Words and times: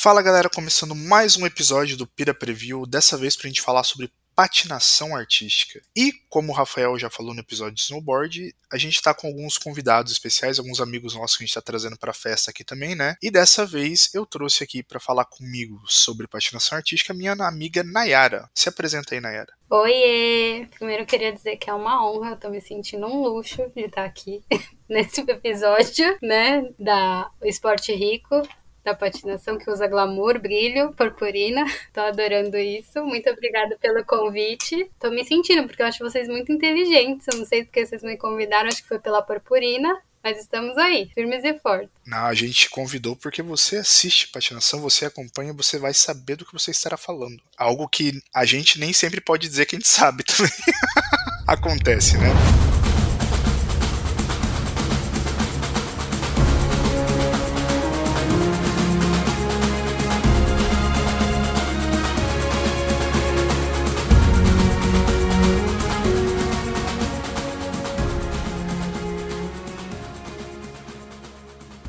Fala 0.00 0.22
galera, 0.22 0.48
começando 0.48 0.94
mais 0.94 1.36
um 1.36 1.44
episódio 1.44 1.96
do 1.96 2.06
Pira 2.06 2.32
Preview, 2.32 2.86
dessa 2.86 3.16
vez 3.16 3.36
pra 3.36 3.48
gente 3.48 3.60
falar 3.60 3.82
sobre 3.82 4.12
patinação 4.32 5.16
artística. 5.16 5.82
E, 5.94 6.12
como 6.28 6.52
o 6.52 6.54
Rafael 6.54 6.96
já 6.96 7.10
falou 7.10 7.34
no 7.34 7.40
episódio 7.40 7.74
de 7.74 7.80
snowboard, 7.80 8.54
a 8.72 8.78
gente 8.78 9.02
tá 9.02 9.12
com 9.12 9.26
alguns 9.26 9.58
convidados 9.58 10.12
especiais, 10.12 10.60
alguns 10.60 10.80
amigos 10.80 11.16
nossos 11.16 11.36
que 11.36 11.42
a 11.42 11.46
gente 11.46 11.54
tá 11.54 11.60
trazendo 11.60 11.98
pra 11.98 12.12
festa 12.12 12.52
aqui 12.52 12.62
também, 12.62 12.94
né? 12.94 13.16
E 13.20 13.28
dessa 13.28 13.66
vez 13.66 14.08
eu 14.14 14.24
trouxe 14.24 14.62
aqui 14.62 14.84
para 14.84 15.00
falar 15.00 15.24
comigo 15.24 15.80
sobre 15.88 16.28
patinação 16.28 16.78
artística 16.78 17.12
minha 17.12 17.32
amiga 17.32 17.82
Nayara. 17.82 18.48
Se 18.54 18.68
apresenta 18.68 19.16
aí, 19.16 19.20
Nayara. 19.20 19.52
Oiê! 19.68 20.68
Primeiro 20.78 21.02
eu 21.02 21.06
queria 21.06 21.32
dizer 21.32 21.56
que 21.56 21.68
é 21.68 21.74
uma 21.74 22.08
honra, 22.08 22.30
eu 22.30 22.36
tô 22.36 22.48
me 22.48 22.60
sentindo 22.60 23.04
um 23.04 23.20
luxo 23.20 23.68
de 23.74 23.86
estar 23.86 24.04
aqui 24.04 24.44
nesse 24.88 25.22
episódio, 25.22 26.16
né, 26.22 26.62
da 26.78 27.28
Esporte 27.42 27.92
Rico 27.92 28.46
da 28.88 28.94
patinação 28.94 29.58
que 29.58 29.70
usa 29.70 29.86
glamour, 29.86 30.40
brilho, 30.40 30.92
purpurina. 30.94 31.64
Tô 31.92 32.00
adorando 32.00 32.56
isso. 32.56 33.04
Muito 33.04 33.28
obrigada 33.28 33.76
pelo 33.80 34.04
convite. 34.04 34.90
Tô 34.98 35.10
me 35.10 35.24
sentindo, 35.24 35.66
porque 35.66 35.82
eu 35.82 35.86
acho 35.86 35.98
vocês 35.98 36.28
muito 36.28 36.50
inteligentes. 36.50 37.26
Eu 37.30 37.38
não 37.38 37.46
sei 37.46 37.64
porque 37.64 37.84
vocês 37.84 38.02
me 38.02 38.16
convidaram, 38.16 38.68
acho 38.68 38.82
que 38.82 38.88
foi 38.88 38.98
pela 38.98 39.22
purpurina. 39.22 39.94
Mas 40.24 40.40
estamos 40.40 40.76
aí, 40.76 41.08
firmes 41.14 41.44
e 41.44 41.54
fortes. 41.60 41.90
Não, 42.04 42.26
a 42.26 42.34
gente 42.34 42.52
te 42.52 42.70
convidou 42.70 43.14
porque 43.14 43.40
você 43.40 43.76
assiste 43.76 44.28
patinação, 44.28 44.80
você 44.80 45.06
acompanha, 45.06 45.52
você 45.52 45.78
vai 45.78 45.94
saber 45.94 46.36
do 46.36 46.44
que 46.44 46.52
você 46.52 46.72
estará 46.72 46.96
falando. 46.96 47.40
Algo 47.56 47.88
que 47.88 48.20
a 48.34 48.44
gente 48.44 48.80
nem 48.80 48.92
sempre 48.92 49.20
pode 49.20 49.48
dizer 49.48 49.66
que 49.66 49.76
a 49.76 49.78
gente 49.78 49.88
sabe 49.88 50.24
também. 50.24 50.52
Acontece, 51.46 52.18
né? 52.18 52.28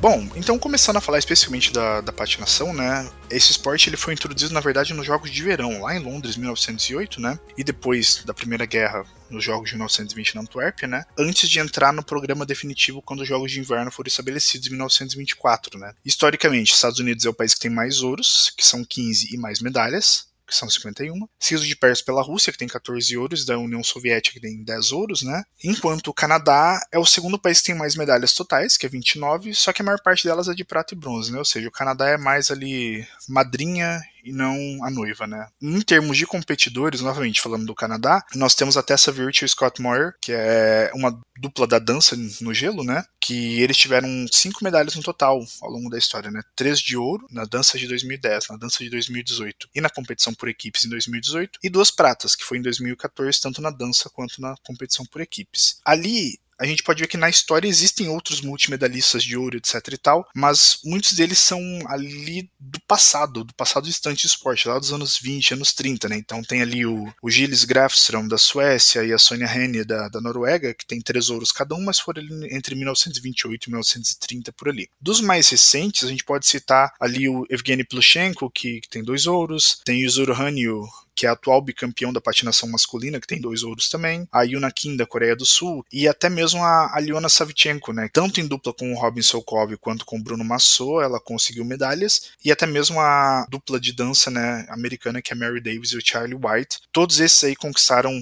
Bom, 0.00 0.26
então 0.34 0.58
começando 0.58 0.96
a 0.96 1.00
falar 1.00 1.18
especificamente 1.18 1.70
da, 1.70 2.00
da 2.00 2.10
patinação, 2.10 2.72
né? 2.72 3.06
Esse 3.28 3.50
esporte 3.50 3.90
ele 3.90 3.98
foi 3.98 4.14
introduzido, 4.14 4.54
na 4.54 4.60
verdade, 4.60 4.94
nos 4.94 5.04
Jogos 5.04 5.30
de 5.30 5.42
Verão, 5.42 5.82
lá 5.82 5.94
em 5.94 5.98
Londres, 5.98 6.38
1908, 6.38 7.20
né? 7.20 7.38
E 7.54 7.62
depois 7.62 8.22
da 8.24 8.32
Primeira 8.32 8.64
Guerra, 8.64 9.04
nos 9.28 9.44
Jogos 9.44 9.68
de 9.68 9.76
1920 9.76 10.36
na 10.36 10.40
Antuérpia, 10.40 10.88
né? 10.88 11.04
Antes 11.18 11.50
de 11.50 11.58
entrar 11.58 11.92
no 11.92 12.02
programa 12.02 12.46
definitivo 12.46 13.02
quando 13.02 13.20
os 13.20 13.28
Jogos 13.28 13.52
de 13.52 13.60
Inverno 13.60 13.90
foram 13.90 14.08
estabelecidos 14.08 14.68
em 14.68 14.70
1924, 14.70 15.78
né? 15.78 15.92
Historicamente, 16.02 16.72
Estados 16.72 16.98
Unidos 16.98 17.26
é 17.26 17.28
o 17.28 17.34
país 17.34 17.52
que 17.52 17.60
tem 17.60 17.70
mais 17.70 18.00
ouros, 18.00 18.50
que 18.56 18.64
são 18.64 18.82
15 18.82 19.34
e 19.34 19.36
mais 19.36 19.60
medalhas 19.60 20.29
que 20.50 20.56
são 20.56 20.68
51, 20.68 21.26
seguido 21.38 21.66
de 21.66 21.76
perto 21.76 22.04
pela 22.04 22.22
Rússia, 22.22 22.52
que 22.52 22.58
tem 22.58 22.68
14 22.68 23.16
ouros, 23.16 23.44
da 23.44 23.58
União 23.58 23.82
Soviética, 23.82 24.34
que 24.34 24.46
tem 24.46 24.62
10 24.62 24.92
ouros, 24.92 25.22
né? 25.22 25.42
Enquanto 25.64 26.08
o 26.08 26.14
Canadá 26.14 26.78
é 26.92 26.98
o 26.98 27.06
segundo 27.06 27.38
país 27.38 27.60
que 27.60 27.66
tem 27.66 27.74
mais 27.74 27.96
medalhas 27.96 28.34
totais, 28.34 28.76
que 28.76 28.84
é 28.84 28.88
29, 28.88 29.54
só 29.54 29.72
que 29.72 29.82
a 29.82 29.84
maior 29.84 30.00
parte 30.02 30.26
delas 30.26 30.48
é 30.48 30.54
de 30.54 30.64
prata 30.64 30.94
e 30.94 30.98
bronze, 30.98 31.32
né? 31.32 31.38
Ou 31.38 31.44
seja, 31.44 31.68
o 31.68 31.72
Canadá 31.72 32.08
é 32.08 32.16
mais 32.16 32.50
ali 32.50 33.06
madrinha 33.28 34.00
e 34.24 34.32
não 34.32 34.56
a 34.84 34.90
noiva, 34.90 35.26
né? 35.26 35.48
Em 35.60 35.80
termos 35.80 36.16
de 36.16 36.26
competidores, 36.26 37.00
novamente 37.00 37.40
falando 37.40 37.66
do 37.66 37.74
Canadá, 37.74 38.24
nós 38.34 38.54
temos 38.54 38.76
a 38.76 38.82
Tessa 38.82 39.12
Virtue 39.12 39.44
e 39.44 39.48
Scott 39.48 39.80
Moyer, 39.80 40.14
que 40.20 40.32
é 40.32 40.90
uma 40.94 41.18
dupla 41.38 41.66
da 41.66 41.78
dança 41.78 42.16
no 42.40 42.52
gelo, 42.52 42.84
né? 42.84 43.04
Que 43.20 43.60
eles 43.60 43.76
tiveram 43.76 44.08
cinco 44.30 44.62
medalhas 44.62 44.94
no 44.94 45.02
total 45.02 45.40
ao 45.62 45.70
longo 45.70 45.88
da 45.88 45.98
história, 45.98 46.30
né? 46.30 46.42
Três 46.54 46.78
de 46.78 46.96
ouro 46.96 47.26
na 47.30 47.44
dança 47.44 47.78
de 47.78 47.86
2010, 47.88 48.48
na 48.50 48.56
dança 48.56 48.84
de 48.84 48.90
2018 48.90 49.68
e 49.74 49.80
na 49.80 49.88
competição 49.88 50.34
por 50.34 50.48
equipes 50.48 50.84
em 50.84 50.88
2018, 50.88 51.58
e 51.62 51.70
duas 51.70 51.90
pratas, 51.90 52.34
que 52.34 52.44
foi 52.44 52.58
em 52.58 52.62
2014, 52.62 53.40
tanto 53.40 53.62
na 53.62 53.70
dança 53.70 54.10
quanto 54.10 54.40
na 54.40 54.54
competição 54.62 55.04
por 55.06 55.20
equipes. 55.20 55.80
Ali, 55.84 56.38
a 56.60 56.66
gente 56.66 56.82
pode 56.82 57.00
ver 57.00 57.08
que 57.08 57.16
na 57.16 57.30
história 57.30 57.66
existem 57.66 58.08
outros 58.08 58.42
multimedalistas 58.42 59.24
de 59.24 59.36
ouro, 59.36 59.56
etc 59.56 59.74
e 59.92 59.96
tal, 59.96 60.28
mas 60.34 60.78
muitos 60.84 61.14
deles 61.14 61.38
são 61.38 61.58
ali 61.86 62.50
do 62.60 62.78
passado, 62.82 63.42
do 63.42 63.54
passado 63.54 63.86
distante 63.86 64.26
do 64.26 64.30
esporte, 64.30 64.68
lá 64.68 64.78
dos 64.78 64.92
anos 64.92 65.18
20, 65.18 65.54
anos 65.54 65.72
30, 65.72 66.08
né? 66.08 66.16
Então 66.16 66.42
tem 66.42 66.60
ali 66.60 66.84
o, 66.84 67.12
o 67.22 67.30
Gilles 67.30 67.64
Grafström 67.64 68.28
da 68.28 68.36
Suécia 68.36 69.02
e 69.02 69.12
a 69.12 69.18
Sonja 69.18 69.46
Henie 69.46 69.84
da, 69.84 70.08
da 70.08 70.20
Noruega, 70.20 70.74
que 70.74 70.86
tem 70.86 71.00
três 71.00 71.30
ouros 71.30 71.50
cada 71.50 71.74
um, 71.74 71.82
mas 71.82 71.98
foram 71.98 72.20
ali 72.20 72.54
entre 72.54 72.74
1928 72.74 73.64
e 73.64 73.70
1930 73.70 74.52
por 74.52 74.68
ali. 74.68 74.88
Dos 75.00 75.20
mais 75.20 75.48
recentes, 75.48 76.04
a 76.04 76.08
gente 76.08 76.24
pode 76.24 76.46
citar 76.46 76.92
ali 77.00 77.26
o 77.28 77.46
Evgeny 77.48 77.84
Plushenko, 77.84 78.50
que, 78.50 78.82
que 78.82 78.88
tem 78.88 79.02
dois 79.02 79.26
ouros, 79.26 79.80
tem 79.84 80.02
o 80.02 80.04
Yuzuru 80.04 80.34
Hanyu, 80.34 80.86
que 81.14 81.26
é 81.26 81.28
atual 81.28 81.60
bicampeão 81.60 82.12
da 82.12 82.20
patinação 82.20 82.68
masculina, 82.68 83.20
que 83.20 83.26
tem 83.26 83.40
dois 83.40 83.62
ouros 83.62 83.88
também, 83.88 84.26
a 84.32 84.42
Yuna 84.42 84.70
Kim 84.70 84.96
da 84.96 85.06
Coreia 85.06 85.36
do 85.36 85.44
Sul, 85.44 85.84
e 85.92 86.08
até 86.08 86.28
mesmo 86.28 86.62
a 86.62 86.96
Aliona 86.96 87.28
Savchenko, 87.28 87.92
né? 87.92 88.08
Tanto 88.12 88.40
em 88.40 88.46
dupla 88.46 88.72
com 88.72 88.92
o 88.92 88.98
Robin 88.98 89.22
Solkov 89.22 89.76
quanto 89.78 90.04
com 90.04 90.18
o 90.18 90.22
Bruno 90.22 90.44
Massot, 90.44 91.02
ela 91.02 91.20
conseguiu 91.20 91.64
medalhas, 91.64 92.30
e 92.44 92.50
até 92.50 92.66
mesmo 92.66 93.00
a 93.00 93.46
dupla 93.50 93.80
de 93.80 93.92
dança, 93.92 94.30
né, 94.30 94.66
americana, 94.68 95.22
que 95.22 95.32
é 95.32 95.36
Mary 95.36 95.60
Davis 95.60 95.92
e 95.92 95.96
o 95.96 96.04
Charlie 96.04 96.34
White. 96.34 96.78
Todos 96.92 97.20
esses 97.20 97.42
aí 97.44 97.56
conquistaram 97.56 98.12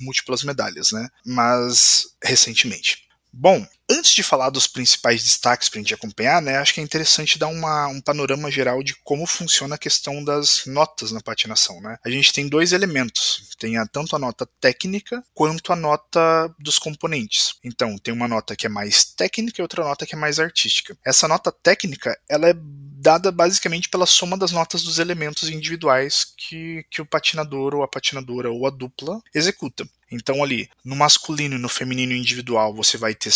múltiplas 0.00 0.44
medalhas, 0.44 0.92
né? 0.92 1.08
Mas 1.24 2.14
recentemente. 2.22 3.08
Bom, 3.32 3.66
antes 3.90 4.12
de 4.12 4.22
falar 4.22 4.50
dos 4.50 4.66
principais 4.66 5.22
destaques 5.24 5.68
para 5.68 5.78
a 5.78 5.82
gente 5.82 5.94
acompanhar, 5.94 6.42
né, 6.42 6.58
acho 6.58 6.74
que 6.74 6.80
é 6.80 6.84
interessante 6.84 7.38
dar 7.38 7.48
uma, 7.48 7.86
um 7.88 8.00
panorama 8.00 8.50
geral 8.50 8.82
de 8.82 8.94
como 9.02 9.26
funciona 9.26 9.76
a 9.76 9.78
questão 9.78 10.22
das 10.22 10.66
notas 10.66 11.10
na 11.10 11.20
patinação. 11.20 11.80
Né? 11.80 11.96
A 12.04 12.10
gente 12.10 12.32
tem 12.32 12.48
dois 12.48 12.72
elementos, 12.72 13.48
tem 13.58 13.78
a, 13.78 13.86
tanto 13.86 14.14
a 14.14 14.18
nota 14.18 14.46
técnica 14.60 15.22
quanto 15.34 15.72
a 15.72 15.76
nota 15.76 16.54
dos 16.58 16.78
componentes. 16.78 17.54
Então, 17.64 17.96
tem 17.98 18.12
uma 18.12 18.28
nota 18.28 18.54
que 18.54 18.66
é 18.66 18.68
mais 18.68 19.04
técnica 19.04 19.60
e 19.60 19.62
outra 19.62 19.84
nota 19.84 20.06
que 20.06 20.14
é 20.14 20.18
mais 20.18 20.38
artística. 20.38 20.96
Essa 21.04 21.26
nota 21.26 21.50
técnica, 21.50 22.18
ela 22.28 22.48
é 22.48 22.54
dada 23.00 23.30
basicamente 23.30 23.88
pela 23.88 24.06
soma 24.06 24.36
das 24.36 24.52
notas 24.52 24.82
dos 24.82 24.98
elementos 24.98 25.48
individuais 25.48 26.26
que, 26.36 26.84
que 26.90 27.00
o 27.00 27.06
patinador 27.06 27.74
ou 27.74 27.82
a 27.82 27.88
patinadora 27.88 28.50
ou 28.50 28.66
a 28.66 28.70
dupla 28.70 29.20
executa. 29.34 29.88
Então, 30.10 30.42
ali, 30.42 30.68
no 30.84 30.96
masculino 30.96 31.56
e 31.56 31.58
no 31.58 31.68
feminino 31.68 32.14
individual, 32.14 32.74
você 32.74 32.96
vai 32.96 33.14
ter 33.14 33.30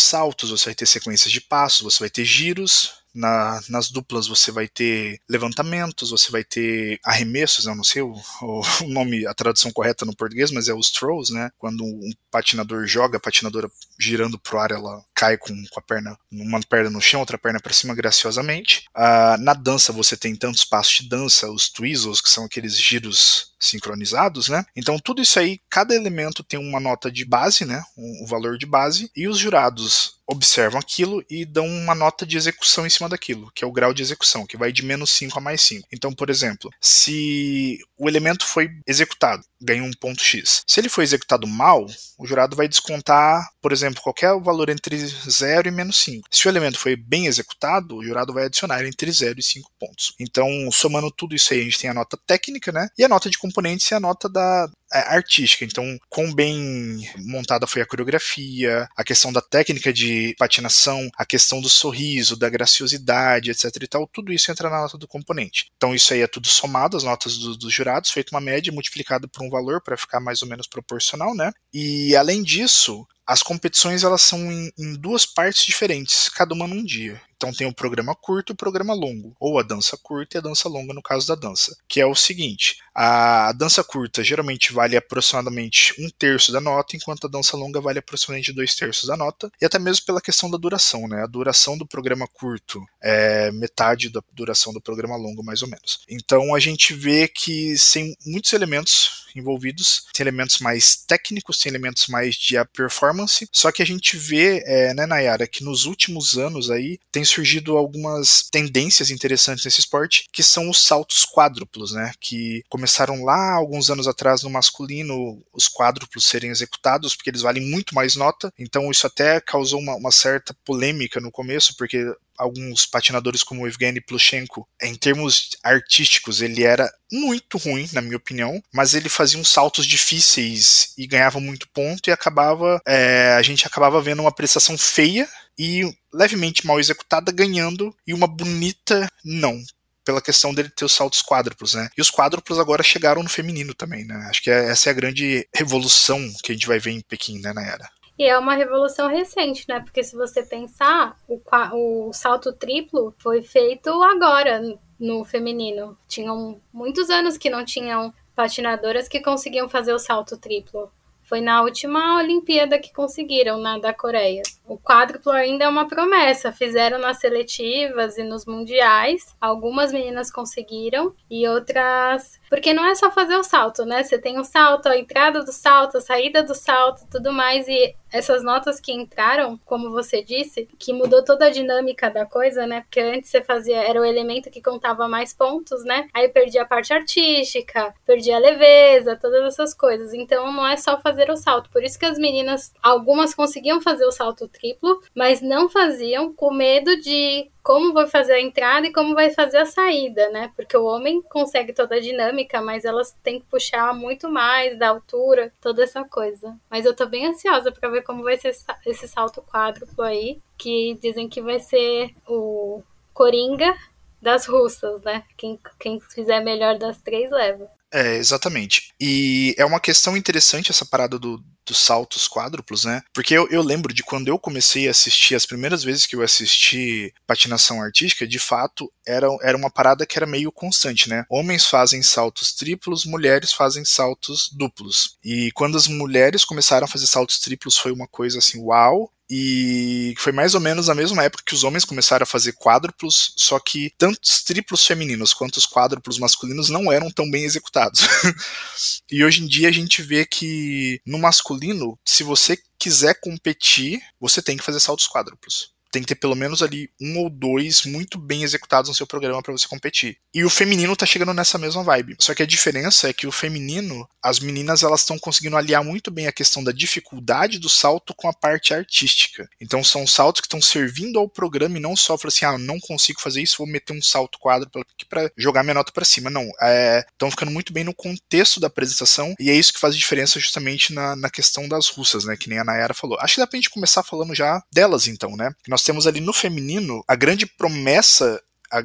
você 0.49 0.65
vai 0.65 0.75
ter 0.75 0.85
sequências 0.85 1.31
de 1.31 1.41
passos, 1.41 1.81
você 1.81 1.99
vai 1.99 2.09
ter 2.09 2.25
giros, 2.25 3.02
na, 3.13 3.61
nas 3.69 3.89
duplas 3.89 4.27
você 4.27 4.51
vai 4.51 4.67
ter 4.67 5.19
levantamentos, 5.29 6.09
você 6.09 6.31
vai 6.31 6.43
ter 6.43 6.99
arremessos, 7.03 7.65
eu 7.65 7.75
não 7.75 7.83
sei 7.83 8.01
o, 8.01 8.13
o, 8.41 8.87
nome, 8.87 9.25
a 9.25 9.33
tradução 9.33 9.71
correta 9.71 10.05
no 10.05 10.15
português, 10.15 10.51
mas 10.51 10.67
é 10.67 10.73
os 10.73 10.91
throws, 10.91 11.29
né? 11.29 11.51
Quando 11.57 11.83
um 11.83 12.11
patinador 12.31 12.85
joga, 12.87 13.17
a 13.17 13.19
patinadora 13.19 13.69
girando 13.99 14.39
pro 14.39 14.59
ar, 14.59 14.71
ela 14.71 15.03
cai 15.13 15.37
com, 15.37 15.53
com 15.69 15.79
a 15.79 15.83
perna, 15.83 16.17
uma 16.31 16.59
perna 16.61 16.89
no 16.89 17.01
chão, 17.01 17.19
outra 17.19 17.37
perna 17.37 17.59
para 17.59 17.73
cima 17.73 17.93
graciosamente. 17.93 18.85
Uh, 18.95 19.37
na 19.39 19.53
dança 19.53 19.93
você 19.93 20.17
tem 20.17 20.35
tantos 20.35 20.65
passos 20.65 20.99
de 20.99 21.09
dança, 21.09 21.49
os 21.51 21.69
twizzles, 21.69 22.21
que 22.21 22.29
são 22.29 22.45
aqueles 22.45 22.77
giros 22.77 23.53
sincronizados, 23.59 24.49
né? 24.49 24.65
Então 24.75 24.99
tudo 24.99 25.21
isso 25.21 25.39
aí, 25.39 25.59
cada 25.69 25.95
elemento 25.95 26.43
tem 26.43 26.59
uma 26.59 26.79
nota 26.79 27.11
de 27.11 27.23
base, 27.23 27.63
né? 27.65 27.81
Um, 27.97 28.23
um 28.23 28.25
valor 28.25 28.57
de 28.57 28.65
base, 28.65 29.09
e 29.15 29.27
os 29.27 29.37
jurados 29.37 30.19
observam 30.27 30.79
aquilo 30.79 31.23
e 31.29 31.45
dão 31.45 31.65
uma 31.65 31.93
nota 31.93 32.25
de 32.25 32.37
execução 32.37 32.85
em 32.85 32.89
cima 32.89 33.02
daquilo, 33.09 33.51
que 33.53 33.63
é 33.63 33.67
o 33.67 33.71
grau 33.71 33.93
de 33.93 34.01
execução, 34.01 34.45
que 34.45 34.57
vai 34.57 34.71
de 34.71 34.83
menos 34.83 35.11
5 35.11 35.37
a 35.37 35.41
mais 35.41 35.61
5. 35.61 35.87
Então, 35.91 36.13
por 36.13 36.29
exemplo, 36.29 36.69
se 36.81 37.79
o 37.97 38.07
elemento 38.07 38.45
foi 38.45 38.69
executado, 38.87 39.43
ganha 39.63 39.83
um 39.83 39.91
ponto 39.91 40.21
X. 40.21 40.61
Se 40.67 40.79
ele 40.79 40.89
foi 40.89 41.03
executado 41.03 41.47
mal, 41.47 41.85
o 42.17 42.27
jurado 42.27 42.55
vai 42.55 42.67
descontar, 42.67 43.49
por 43.61 43.71
exemplo, 43.71 44.01
qualquer 44.01 44.37
valor 44.39 44.69
entre 44.69 44.97
0 44.97 45.67
e 45.67 45.71
menos 45.71 45.97
5. 45.97 46.27
Se 46.31 46.47
o 46.47 46.49
elemento 46.49 46.79
foi 46.79 46.95
bem 46.95 47.27
executado, 47.27 47.97
o 47.97 48.03
jurado 48.03 48.33
vai 48.33 48.45
adicionar 48.45 48.85
entre 48.85 49.11
0 49.11 49.39
e 49.39 49.43
5 49.43 49.71
pontos. 49.79 50.13
Então, 50.19 50.47
somando 50.71 51.11
tudo 51.11 51.35
isso 51.35 51.53
aí, 51.53 51.61
a 51.61 51.63
gente 51.63 51.79
tem 51.79 51.89
a 51.89 51.93
nota 51.93 52.17
técnica, 52.25 52.71
né? 52.71 52.87
E 52.97 53.03
a 53.03 53.09
nota 53.09 53.29
de 53.29 53.37
componentes 53.37 53.89
e 53.89 53.95
a 53.95 53.99
nota 53.99 54.29
da, 54.29 54.69
é, 54.93 54.99
artística. 55.15 55.65
Então, 55.65 55.97
quão 56.07 56.31
bem 56.31 57.09
montada 57.17 57.65
foi 57.65 57.81
a 57.81 57.85
coreografia, 57.85 58.87
a 58.95 59.03
questão 59.03 59.33
da 59.33 59.41
técnica 59.41 59.91
de 59.91 60.35
patinação, 60.37 61.09
a 61.17 61.25
questão 61.25 61.59
do 61.59 61.67
sorriso, 61.69 62.37
da 62.37 62.47
graciosidade, 62.47 63.49
etc 63.49 63.75
e 63.81 63.87
tal, 63.87 64.07
tudo 64.07 64.31
isso 64.31 64.51
entra 64.51 64.69
na 64.69 64.81
nota 64.81 64.97
do 64.97 65.07
componente. 65.07 65.65
Então, 65.75 65.95
isso 65.95 66.13
aí 66.13 66.21
é 66.21 66.27
tudo 66.27 66.47
somado, 66.47 66.95
as 66.95 67.03
notas 67.03 67.37
do, 67.37 67.57
dos 67.57 67.73
jurados, 67.73 68.11
feito 68.11 68.29
uma 68.31 68.41
média 68.41 68.71
multiplicada 68.71 69.27
por 69.27 69.43
um 69.43 69.49
valor 69.53 69.81
para 69.81 69.97
ficar 69.97 70.19
mais 70.19 70.41
ou 70.41 70.47
menos 70.47 70.67
proporcional, 70.67 71.35
né? 71.35 71.51
E 71.73 72.15
além 72.15 72.41
disso, 72.43 73.07
as 73.25 73.41
competições 73.41 74.03
elas 74.03 74.21
são 74.21 74.51
em, 74.51 74.71
em 74.77 74.93
duas 74.95 75.25
partes 75.25 75.65
diferentes, 75.65 76.29
cada 76.29 76.53
uma 76.53 76.67
num 76.67 76.83
dia. 76.83 77.21
Então 77.43 77.51
tem 77.51 77.67
o 77.67 77.73
programa 77.73 78.15
curto 78.15 78.51
e 78.51 78.53
o 78.53 78.55
programa 78.55 78.93
longo, 78.93 79.35
ou 79.37 79.59
a 79.59 79.63
dança 79.63 79.97
curta 80.01 80.37
e 80.37 80.39
a 80.39 80.41
dança 80.41 80.69
longa 80.69 80.93
no 80.93 81.01
caso 81.01 81.27
da 81.27 81.35
dança, 81.35 81.75
que 81.89 81.99
é 81.99 82.05
o 82.05 82.15
seguinte: 82.15 82.77
a 82.95 83.51
dança 83.51 83.83
curta 83.83 84.23
geralmente 84.23 84.71
vale 84.71 84.95
aproximadamente 84.95 85.93
um 85.99 86.09
terço 86.17 86.53
da 86.53 86.61
nota, 86.61 86.95
enquanto 86.95 87.27
a 87.27 87.29
dança 87.29 87.57
longa 87.57 87.81
vale 87.81 87.99
aproximadamente 87.99 88.53
dois 88.53 88.73
terços 88.75 89.09
da 89.09 89.17
nota, 89.17 89.51
e 89.61 89.65
até 89.65 89.77
mesmo 89.77 90.05
pela 90.05 90.21
questão 90.21 90.49
da 90.49 90.57
duração, 90.57 91.05
né? 91.05 91.21
A 91.21 91.27
duração 91.27 91.77
do 91.77 91.85
programa 91.85 92.25
curto 92.27 92.81
é 93.01 93.51
metade 93.51 94.07
da 94.07 94.21
duração 94.31 94.71
do 94.71 94.79
programa 94.79 95.17
longo, 95.17 95.43
mais 95.43 95.61
ou 95.61 95.67
menos. 95.67 95.99
Então 96.07 96.55
a 96.55 96.59
gente 96.61 96.93
vê 96.93 97.27
que 97.27 97.75
tem 97.91 98.15
muitos 98.25 98.53
elementos 98.53 99.23
envolvidos, 99.35 100.05
tem 100.13 100.23
elementos 100.23 100.59
mais 100.59 100.95
técnicos, 100.95 101.57
tem 101.57 101.69
elementos 101.69 102.07
mais 102.07 102.35
de 102.35 102.55
performance, 102.65 103.47
só 103.51 103.71
que 103.71 103.81
a 103.81 103.85
gente 103.85 104.17
vê, 104.17 104.63
é, 104.65 104.93
né, 104.93 105.05
Nayara, 105.05 105.47
que 105.47 105.63
nos 105.63 105.85
últimos 105.85 106.37
anos 106.37 106.69
aí 106.69 106.99
tem 107.11 107.25
surgido 107.33 107.77
algumas 107.77 108.47
tendências 108.51 109.09
interessantes 109.09 109.65
nesse 109.65 109.79
esporte, 109.79 110.25
que 110.31 110.43
são 110.43 110.69
os 110.69 110.85
saltos 110.85 111.25
quádruplos, 111.25 111.91
né, 111.91 112.11
que 112.19 112.63
começaram 112.69 113.23
lá 113.23 113.53
alguns 113.53 113.89
anos 113.89 114.07
atrás 114.07 114.43
no 114.43 114.49
masculino, 114.49 115.43
os 115.53 115.67
quádruplos 115.67 116.25
serem 116.25 116.51
executados, 116.51 117.15
porque 117.15 117.29
eles 117.29 117.41
valem 117.41 117.63
muito 117.69 117.95
mais 117.95 118.15
nota, 118.15 118.53
então 118.57 118.91
isso 118.91 119.07
até 119.07 119.39
causou 119.39 119.79
uma, 119.79 119.95
uma 119.95 120.11
certa 120.11 120.55
polêmica 120.65 121.19
no 121.19 121.31
começo, 121.31 121.75
porque 121.77 122.05
alguns 122.37 122.85
patinadores 122.85 123.43
como 123.43 123.67
Evgeny 123.67 124.01
Plushenko, 124.01 124.67
em 124.81 124.95
termos 124.95 125.51
artísticos, 125.63 126.41
ele 126.41 126.63
era 126.63 126.91
muito 127.11 127.57
ruim, 127.57 127.87
na 127.93 128.01
minha 128.01 128.17
opinião, 128.17 128.61
mas 128.73 128.93
ele 128.93 129.09
fazia 129.09 129.39
uns 129.39 129.49
saltos 129.49 129.85
difíceis 129.85 130.93
e 130.97 131.05
ganhava 131.05 131.39
muito 131.39 131.67
ponto 131.69 132.09
e 132.09 132.11
acabava, 132.11 132.81
é, 132.87 133.35
a 133.37 133.41
gente 133.41 133.67
acabava 133.67 134.01
vendo 134.01 134.21
uma 134.21 134.33
prestação 134.33 134.77
feia 134.77 135.27
e 135.57 135.83
levemente 136.11 136.65
mal 136.65 136.79
executada 136.79 137.31
ganhando 137.31 137.95
e 138.07 138.13
uma 138.13 138.27
bonita 138.27 139.07
não 139.23 139.61
pela 140.03 140.21
questão 140.21 140.53
dele 140.53 140.69
ter 140.69 140.85
os 140.85 140.91
saltos 140.91 141.21
quádruplos, 141.21 141.73
né? 141.75 141.89
E 141.97 142.01
os 142.01 142.11
quádruplos 142.11 142.59
agora 142.59 142.83
chegaram 142.83 143.23
no 143.23 143.29
feminino 143.29 143.73
também, 143.73 144.03
né? 144.05 144.15
Acho 144.29 144.41
que 144.43 144.51
é, 144.51 144.69
essa 144.69 144.89
é 144.89 144.91
a 144.91 144.95
grande 144.95 145.47
revolução 145.55 146.19
que 146.43 146.51
a 146.51 146.55
gente 146.55 146.67
vai 146.67 146.79
ver 146.79 146.91
em 146.91 147.01
Pequim, 147.01 147.39
né, 147.39 147.53
na 147.53 147.63
era. 147.63 147.89
E 148.23 148.25
é 148.25 148.39
uma 148.39 148.55
revolução 148.55 149.09
recente, 149.09 149.65
né? 149.67 149.81
Porque 149.81 150.01
se 150.01 150.15
você 150.15 150.41
pensar, 150.43 151.19
o, 151.27 151.41
o 151.73 152.13
salto 152.13 152.53
triplo 152.53 153.13
foi 153.17 153.41
feito 153.41 153.89
agora 154.01 154.61
no 154.97 155.25
feminino. 155.25 155.97
Tinham 156.07 156.61
muitos 156.71 157.09
anos 157.09 157.37
que 157.37 157.49
não 157.49 157.65
tinham 157.65 158.13
patinadoras 158.33 159.09
que 159.09 159.19
conseguiam 159.19 159.67
fazer 159.67 159.91
o 159.91 159.99
salto 159.99 160.37
triplo. 160.37 160.89
Foi 161.23 161.41
na 161.41 161.63
última 161.63 162.17
Olimpíada 162.17 162.79
que 162.79 162.93
conseguiram, 162.93 163.57
na 163.57 163.77
da 163.77 163.93
Coreia. 163.93 164.43
O 164.65 164.77
quádruplo 164.77 165.33
ainda 165.33 165.65
é 165.65 165.67
uma 165.67 165.87
promessa. 165.87 166.53
Fizeram 166.53 166.99
nas 166.99 167.19
seletivas 167.19 168.17
e 168.17 168.23
nos 168.23 168.45
mundiais. 168.45 169.35
Algumas 169.41 169.91
meninas 169.91 170.31
conseguiram 170.31 171.13
e 171.29 171.45
outras 171.45 172.39
porque 172.53 172.71
não 172.71 172.85
é 172.85 172.93
só 172.93 173.09
fazer 173.09 173.35
o 173.35 173.43
salto, 173.43 173.83
né? 173.83 174.03
Você 174.03 174.19
tem 174.19 174.37
o 174.37 174.43
salto, 174.43 174.87
a 174.87 174.95
entrada 174.95 175.43
do 175.43 175.51
salto, 175.51 175.97
a 175.97 176.01
saída 176.01 176.43
do 176.43 176.53
salto, 176.53 177.01
tudo 177.09 177.33
mais. 177.33 177.67
E 177.67 177.95
essas 178.11 178.43
notas 178.43 178.79
que 178.79 178.93
entraram, 178.93 179.59
como 179.65 179.89
você 179.89 180.21
disse, 180.21 180.69
que 180.77 180.93
mudou 180.93 181.25
toda 181.25 181.47
a 181.47 181.49
dinâmica 181.49 182.11
da 182.11 182.27
coisa, 182.27 182.67
né? 182.67 182.81
Porque 182.81 182.99
antes 182.99 183.31
você 183.31 183.41
fazia, 183.41 183.77
era 183.77 183.99
o 183.99 184.05
elemento 184.05 184.51
que 184.51 184.61
contava 184.61 185.07
mais 185.07 185.33
pontos, 185.33 185.83
né? 185.83 186.07
Aí 186.13 186.29
perdia 186.29 186.61
a 186.61 186.65
parte 186.65 186.93
artística, 186.93 187.91
perdia 188.05 188.35
a 188.35 188.39
leveza, 188.39 189.17
todas 189.19 189.45
essas 189.45 189.73
coisas. 189.73 190.13
Então 190.13 190.53
não 190.53 190.67
é 190.67 190.77
só 190.77 191.01
fazer 191.01 191.31
o 191.31 191.35
salto. 191.35 191.71
Por 191.71 191.83
isso 191.83 191.97
que 191.97 192.05
as 192.05 192.19
meninas, 192.19 192.71
algumas 192.83 193.33
conseguiam 193.33 193.81
fazer 193.81 194.05
o 194.05 194.11
salto 194.11 194.47
triplo, 194.47 195.01
mas 195.15 195.41
não 195.41 195.67
faziam 195.67 196.31
com 196.31 196.53
medo 196.53 197.01
de 197.01 197.49
como 197.63 197.93
vai 197.93 198.07
fazer 198.07 198.33
a 198.33 198.41
entrada 198.41 198.85
e 198.85 198.91
como 198.91 199.15
vai 199.15 199.31
fazer 199.31 199.57
a 199.57 199.65
saída, 199.65 200.29
né? 200.29 200.51
Porque 200.55 200.75
o 200.75 200.83
homem 200.83 201.21
consegue 201.21 201.71
toda 201.71 201.95
a 201.95 201.99
dinâmica, 201.99 202.61
mas 202.61 202.83
elas 202.83 203.13
têm 203.23 203.39
que 203.39 203.45
puxar 203.45 203.95
muito 203.95 204.29
mais 204.29 204.77
da 204.77 204.89
altura, 204.89 205.53
toda 205.61 205.81
essa 205.81 206.03
coisa. 206.03 206.59
Mas 206.69 206.85
eu 206.85 206.93
tô 206.93 207.05
bem 207.05 207.25
ansiosa 207.25 207.71
para 207.71 207.89
ver 207.89 208.03
como 208.03 208.21
vai 208.21 208.35
ser 208.37 208.53
esse 208.85 209.07
salto 209.07 209.41
quádruplo 209.41 210.03
aí, 210.03 210.41
que 210.57 210.97
dizem 211.01 211.29
que 211.29 211.41
vai 211.41 211.59
ser 211.59 212.13
o 212.27 212.83
Coringa 213.13 213.73
das 214.21 214.45
russas, 214.45 215.01
né? 215.01 215.23
Quem, 215.37 215.57
quem 215.79 215.99
fizer 216.01 216.41
melhor 216.41 216.77
das 216.77 217.01
três 217.01 217.31
leva. 217.31 217.69
É, 217.93 218.15
exatamente. 218.15 218.91
E 218.99 219.53
é 219.55 219.63
uma 219.63 219.79
questão 219.79 220.17
interessante 220.17 220.71
essa 220.71 220.83
parada 220.83 221.19
do, 221.19 221.43
dos 221.63 221.77
saltos 221.77 222.27
quádruplos, 222.27 222.85
né? 222.85 223.03
Porque 223.13 223.35
eu, 223.35 223.47
eu, 223.49 223.61
lembro 223.61 223.93
de 223.93 224.01
quando 224.01 224.29
eu 224.29 224.39
comecei 224.39 224.87
a 224.87 224.91
assistir, 224.91 225.35
as 225.35 225.45
primeiras 225.45 225.83
vezes 225.83 226.07
que 226.07 226.15
eu 226.15 226.23
assisti 226.23 227.13
patinação 227.27 227.81
artística, 227.83 228.27
de 228.27 228.39
fato, 228.39 228.91
era, 229.05 229.27
era 229.43 229.55
uma 229.55 229.69
parada 229.69 230.07
que 230.07 230.17
era 230.17 230.25
meio 230.25 230.51
constante, 230.51 231.07
né? 231.07 231.23
Homens 231.29 231.67
fazem 231.67 232.01
saltos 232.01 232.51
triplos, 232.51 233.05
mulheres 233.05 233.53
fazem 233.53 233.85
saltos 233.85 234.49
duplos. 234.51 235.17
E 235.23 235.51
quando 235.53 235.77
as 235.77 235.87
mulheres 235.87 236.43
começaram 236.43 236.85
a 236.85 236.89
fazer 236.89 237.05
saltos 237.05 237.39
triplos, 237.39 237.77
foi 237.77 237.91
uma 237.91 238.07
coisa 238.07 238.39
assim, 238.39 238.59
uau! 238.59 239.11
E 239.35 240.13
foi 240.19 240.31
mais 240.31 240.53
ou 240.53 240.61
menos 240.61 240.89
na 240.89 240.93
mesma 240.93 241.23
época 241.23 241.41
que 241.43 241.55
os 241.55 241.63
homens 241.63 241.83
começaram 241.83 242.21
a 242.21 242.27
fazer 242.27 242.53
quádruplos, 242.53 243.33
só 243.35 243.59
que 243.59 243.91
tanto 243.97 244.19
os 244.23 244.43
triplos 244.43 244.85
femininos 244.85 245.33
quanto 245.33 245.57
os 245.57 245.65
quádruplos 245.65 246.19
masculinos 246.19 246.69
não 246.69 246.91
eram 246.91 247.09
tão 247.09 247.27
bem 247.31 247.43
executados. 247.43 248.01
e 249.11 249.23
hoje 249.23 249.41
em 249.43 249.47
dia 249.47 249.69
a 249.69 249.71
gente 249.71 250.03
vê 250.03 250.23
que 250.23 251.01
no 251.03 251.17
masculino, 251.17 251.97
se 252.05 252.21
você 252.21 252.59
quiser 252.77 253.19
competir, 253.19 253.99
você 254.19 254.39
tem 254.39 254.55
que 254.55 254.63
fazer 254.63 254.79
saltos 254.79 255.07
quádruplos 255.07 255.72
tem 255.93 256.01
que 256.01 256.07
ter 256.07 256.15
pelo 256.15 256.35
menos 256.35 256.63
ali 256.63 256.89
um 256.99 257.19
ou 257.19 257.29
dois 257.29 257.83
muito 257.83 258.17
bem 258.17 258.41
executados 258.41 258.89
no 258.89 258.95
seu 258.95 259.05
programa 259.05 259.43
para 259.43 259.51
você 259.51 259.67
competir. 259.67 260.17
E 260.33 260.43
o 260.43 260.49
feminino 260.49 260.95
tá 260.95 261.05
chegando 261.05 261.35
nessa 261.35 261.59
mesma 261.59 261.83
vibe. 261.83 262.15
Só 262.19 262.33
que 262.33 262.41
a 262.41 262.47
diferença 262.47 263.07
é 263.07 263.13
que 263.13 263.27
o 263.27 263.31
feminino, 263.31 264.09
as 264.21 264.39
meninas 264.39 264.81
elas 264.81 265.01
estão 265.01 265.19
conseguindo 265.19 265.55
aliar 265.55 265.83
muito 265.83 266.09
bem 266.09 266.25
a 266.25 266.31
questão 266.31 266.63
da 266.63 266.71
dificuldade 266.71 267.59
do 267.59 267.69
salto 267.69 268.15
com 268.15 268.27
a 268.27 268.33
parte 268.33 268.73
artística. 268.73 269.47
Então 269.61 269.83
são 269.83 270.07
saltos 270.07 270.41
que 270.41 270.47
estão 270.47 270.59
servindo 270.59 271.19
ao 271.19 271.29
programa 271.29 271.77
e 271.77 271.81
não 271.81 271.95
só 271.95 272.17
falar 272.17 272.29
assim, 272.29 272.45
ah, 272.45 272.57
não 272.57 272.79
consigo 272.79 273.21
fazer 273.21 273.43
isso, 273.43 273.59
vou 273.59 273.67
meter 273.67 273.93
um 273.93 274.01
salto 274.01 274.39
quadro 274.39 274.67
para 275.07 275.31
jogar 275.37 275.61
minha 275.61 275.75
nota 275.75 275.91
para 275.91 276.03
cima. 276.03 276.31
Não, 276.31 276.43
estão 276.43 277.27
é, 277.27 277.31
ficando 277.31 277.51
muito 277.51 277.71
bem 277.71 277.83
no 277.83 277.93
contexto 277.93 278.59
da 278.59 278.65
apresentação 278.65 279.35
e 279.39 279.51
é 279.51 279.53
isso 279.53 279.71
que 279.71 279.79
faz 279.79 279.95
diferença 279.95 280.39
justamente 280.39 280.91
na, 280.91 281.15
na 281.15 281.29
questão 281.29 281.67
das 281.67 281.87
russas, 281.87 282.25
né? 282.25 282.35
Que 282.35 282.49
nem 282.49 282.57
a 282.57 282.63
Nayara 282.63 282.95
falou. 282.95 283.19
Acho 283.19 283.35
que 283.35 283.41
dá 283.41 283.45
pra 283.45 283.57
gente 283.57 283.69
começar 283.69 284.01
falando 284.01 284.33
já 284.33 284.59
delas, 284.71 285.07
então, 285.07 285.35
né? 285.35 285.51
Nós 285.67 285.82
temos 285.83 286.07
ali 286.07 286.19
no 286.19 286.33
feminino 286.33 287.03
a 287.07 287.15
grande 287.15 287.45
promessa 287.45 288.41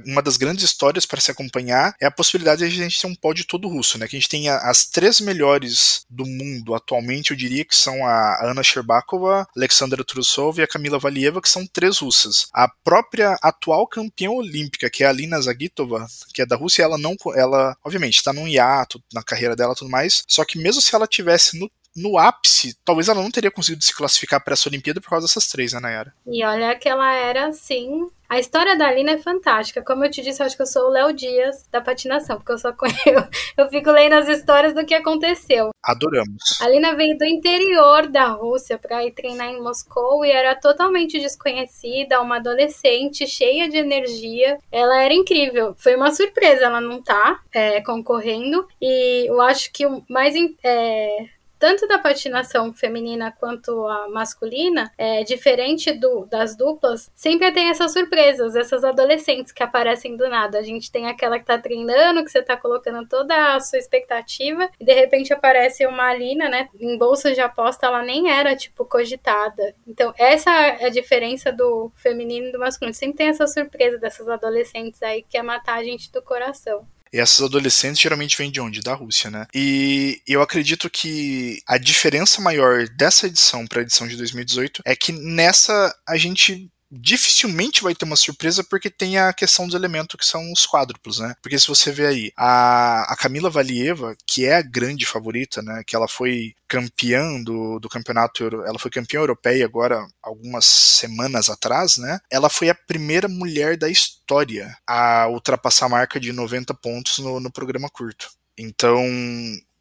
uma 0.06 0.22
das 0.22 0.36
grandes 0.36 0.64
histórias 0.64 1.06
para 1.06 1.20
se 1.20 1.30
acompanhar 1.30 1.94
é 2.00 2.06
a 2.06 2.10
possibilidade 2.10 2.58
de 2.60 2.66
a 2.66 2.84
gente 2.84 3.00
ter 3.00 3.06
um 3.06 3.14
pódio 3.14 3.46
todo 3.46 3.68
russo, 3.68 3.98
né? 3.98 4.06
Que 4.06 4.16
a 4.16 4.18
gente 4.18 4.28
tem 4.28 4.48
as 4.48 4.86
três 4.86 5.20
melhores 5.20 6.04
do 6.10 6.26
mundo 6.26 6.74
atualmente, 6.74 7.30
eu 7.30 7.36
diria 7.36 7.64
que 7.64 7.74
são 7.74 8.04
a 8.04 8.50
Ana 8.50 8.62
Sherbakova, 8.62 9.46
Alexandra 9.56 10.04
Trusov 10.04 10.58
e 10.58 10.62
a 10.62 10.68
Camila 10.68 10.98
Valieva, 10.98 11.40
que 11.40 11.48
são 11.48 11.66
três 11.66 11.98
russas. 11.98 12.48
A 12.52 12.68
própria 12.84 13.36
atual 13.42 13.86
campeã 13.86 14.30
olímpica, 14.30 14.90
que 14.90 15.04
é 15.04 15.06
a 15.06 15.10
Alina 15.10 15.40
Zagitova, 15.40 16.06
que 16.32 16.42
é 16.42 16.46
da 16.46 16.56
Rússia, 16.56 16.82
ela 16.82 16.98
não, 16.98 17.16
ela 17.34 17.76
obviamente 17.84 18.16
está 18.16 18.32
num 18.32 18.48
hiato 18.48 19.02
na 19.12 19.22
carreira 19.22 19.56
dela, 19.56 19.74
tudo 19.74 19.90
mais. 19.90 20.22
Só 20.26 20.44
que 20.44 20.58
mesmo 20.58 20.82
se 20.82 20.94
ela 20.94 21.06
tivesse 21.06 21.58
no 21.58 21.70
no 21.96 22.18
ápice, 22.18 22.76
talvez 22.84 23.08
ela 23.08 23.22
não 23.22 23.30
teria 23.30 23.50
conseguido 23.50 23.82
se 23.82 23.94
classificar 23.94 24.42
para 24.42 24.54
essa 24.54 24.68
Olimpíada 24.68 25.00
por 25.00 25.10
causa 25.10 25.26
dessas 25.26 25.48
três, 25.48 25.72
né, 25.72 25.80
Nayara? 25.80 26.14
E 26.26 26.44
olha 26.44 26.74
que 26.76 26.88
ela 26.88 27.12
era, 27.12 27.48
assim, 27.48 28.08
a 28.28 28.38
história 28.38 28.76
da 28.76 28.86
Alina 28.86 29.12
é 29.12 29.18
fantástica. 29.18 29.82
Como 29.82 30.04
eu 30.04 30.10
te 30.10 30.20
disse, 30.20 30.42
eu 30.42 30.46
acho 30.46 30.54
que 30.54 30.62
eu 30.62 30.66
sou 30.66 30.88
o 30.88 30.90
Léo 30.90 31.14
Dias 31.14 31.66
da 31.72 31.80
patinação, 31.80 32.36
porque 32.36 32.52
eu 32.52 32.58
só 32.58 32.68
eu, 32.68 32.76
eu 33.56 33.68
fico 33.70 33.90
lendo 33.90 34.12
as 34.12 34.28
histórias 34.28 34.74
do 34.74 34.84
que 34.84 34.94
aconteceu. 34.94 35.70
Adoramos. 35.82 36.60
A 36.60 36.66
Alina 36.66 36.94
veio 36.94 37.16
do 37.16 37.24
interior 37.24 38.06
da 38.06 38.26
Rússia 38.26 38.76
para 38.76 39.02
ir 39.02 39.12
treinar 39.12 39.48
em 39.48 39.62
Moscou 39.62 40.26
e 40.26 40.30
era 40.30 40.54
totalmente 40.54 41.18
desconhecida, 41.18 42.20
uma 42.20 42.36
adolescente 42.36 43.26
cheia 43.26 43.66
de 43.66 43.78
energia. 43.78 44.58
Ela 44.70 45.02
era 45.02 45.14
incrível. 45.14 45.74
Foi 45.78 45.96
uma 45.96 46.10
surpresa 46.10 46.66
ela 46.66 46.82
não 46.82 47.02
tá 47.02 47.40
é, 47.50 47.80
concorrendo. 47.80 48.68
E 48.80 49.26
eu 49.26 49.40
acho 49.40 49.72
que 49.72 49.86
o 49.86 50.02
mais 50.06 50.34
é, 50.62 51.28
tanto 51.58 51.86
da 51.86 51.98
patinação 51.98 52.72
feminina 52.72 53.32
quanto 53.32 53.86
a 53.86 54.08
masculina, 54.08 54.92
é 54.96 55.24
diferente 55.24 55.92
do, 55.92 56.26
das 56.26 56.56
duplas, 56.56 57.10
sempre 57.14 57.50
tem 57.52 57.68
essas 57.70 57.92
surpresas, 57.92 58.54
essas 58.54 58.84
adolescentes 58.84 59.52
que 59.52 59.62
aparecem 59.62 60.16
do 60.16 60.28
nada. 60.28 60.58
A 60.58 60.62
gente 60.62 60.90
tem 60.90 61.06
aquela 61.06 61.38
que 61.38 61.44
tá 61.44 61.58
treinando, 61.58 62.24
que 62.24 62.30
você 62.30 62.42
tá 62.42 62.56
colocando 62.56 63.06
toda 63.08 63.54
a 63.54 63.60
sua 63.60 63.78
expectativa, 63.78 64.68
e 64.78 64.84
de 64.84 64.92
repente 64.92 65.32
aparece 65.32 65.86
uma 65.86 66.08
Alina, 66.08 66.48
né? 66.48 66.68
Em 66.78 66.96
bolsa 66.96 67.32
de 67.32 67.40
aposta, 67.40 67.86
ela 67.86 68.02
nem 68.02 68.30
era, 68.30 68.56
tipo, 68.56 68.84
cogitada. 68.84 69.74
Então, 69.86 70.12
essa 70.16 70.50
é 70.50 70.86
a 70.86 70.90
diferença 70.90 71.52
do 71.52 71.90
feminino 71.94 72.48
e 72.48 72.52
do 72.52 72.58
masculino. 72.58 72.94
Sempre 72.94 73.18
tem 73.18 73.28
essa 73.28 73.46
surpresa 73.46 73.98
dessas 73.98 74.28
adolescentes 74.28 75.02
aí 75.02 75.22
que 75.22 75.30
quer 75.30 75.42
matar 75.42 75.78
a 75.78 75.84
gente 75.84 76.10
do 76.10 76.22
coração. 76.22 76.86
E 77.12 77.18
essas 77.18 77.40
adolescentes 77.40 78.00
geralmente 78.00 78.36
vêm 78.36 78.50
de 78.50 78.60
onde? 78.60 78.80
Da 78.80 78.94
Rússia, 78.94 79.30
né? 79.30 79.46
E 79.54 80.20
eu 80.26 80.42
acredito 80.42 80.90
que 80.90 81.60
a 81.66 81.78
diferença 81.78 82.40
maior 82.40 82.88
dessa 82.88 83.26
edição 83.26 83.66
para 83.66 83.80
a 83.80 83.82
edição 83.82 84.06
de 84.06 84.16
2018 84.16 84.82
é 84.84 84.94
que 84.94 85.12
nessa 85.12 85.94
a 86.06 86.16
gente 86.16 86.70
dificilmente 86.90 87.82
vai 87.82 87.94
ter 87.94 88.04
uma 88.04 88.16
surpresa 88.16 88.64
porque 88.64 88.90
tem 88.90 89.18
a 89.18 89.32
questão 89.32 89.66
dos 89.66 89.74
elementos 89.74 90.16
que 90.16 90.24
são 90.24 90.52
os 90.52 90.66
quádruplos, 90.66 91.18
né? 91.18 91.34
Porque 91.42 91.58
se 91.58 91.68
você 91.68 91.92
vê 91.92 92.06
aí 92.06 92.32
a, 92.36 93.12
a 93.12 93.16
Camila 93.16 93.50
Valieva, 93.50 94.16
que 94.26 94.46
é 94.46 94.56
a 94.56 94.62
grande 94.62 95.04
favorita, 95.04 95.62
né? 95.62 95.82
Que 95.86 95.94
ela 95.94 96.08
foi 96.08 96.54
campeã 96.66 97.42
do, 97.42 97.78
do 97.78 97.88
campeonato, 97.88 98.44
ela 98.44 98.78
foi 98.78 98.90
campeã 98.90 99.20
europeia 99.20 99.64
agora 99.64 100.06
algumas 100.22 100.64
semanas 100.64 101.48
atrás, 101.48 101.96
né? 101.96 102.18
Ela 102.30 102.48
foi 102.48 102.70
a 102.70 102.74
primeira 102.74 103.28
mulher 103.28 103.76
da 103.76 103.88
história 103.88 104.76
a 104.86 105.28
ultrapassar 105.28 105.86
a 105.86 105.90
marca 105.90 106.18
de 106.18 106.32
90 106.32 106.74
pontos 106.74 107.18
no, 107.18 107.40
no 107.40 107.52
programa 107.52 107.88
curto. 107.88 108.30
Então, 108.56 109.04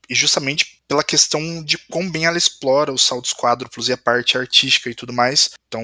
e 0.10 0.16
justamente 0.16 0.82
pela 0.88 1.04
questão 1.04 1.62
de 1.64 1.78
quão 1.78 2.10
bem 2.10 2.26
ela 2.26 2.38
explora 2.38 2.94
os 2.94 3.02
saltos 3.02 3.34
quádruplos 3.34 3.90
e 3.90 3.94
a 3.94 3.98
parte 3.98 4.38
artística 4.38 4.90
e 4.90 4.96
tudo 4.96 5.12
mais. 5.12 5.52
Então, 5.68 5.84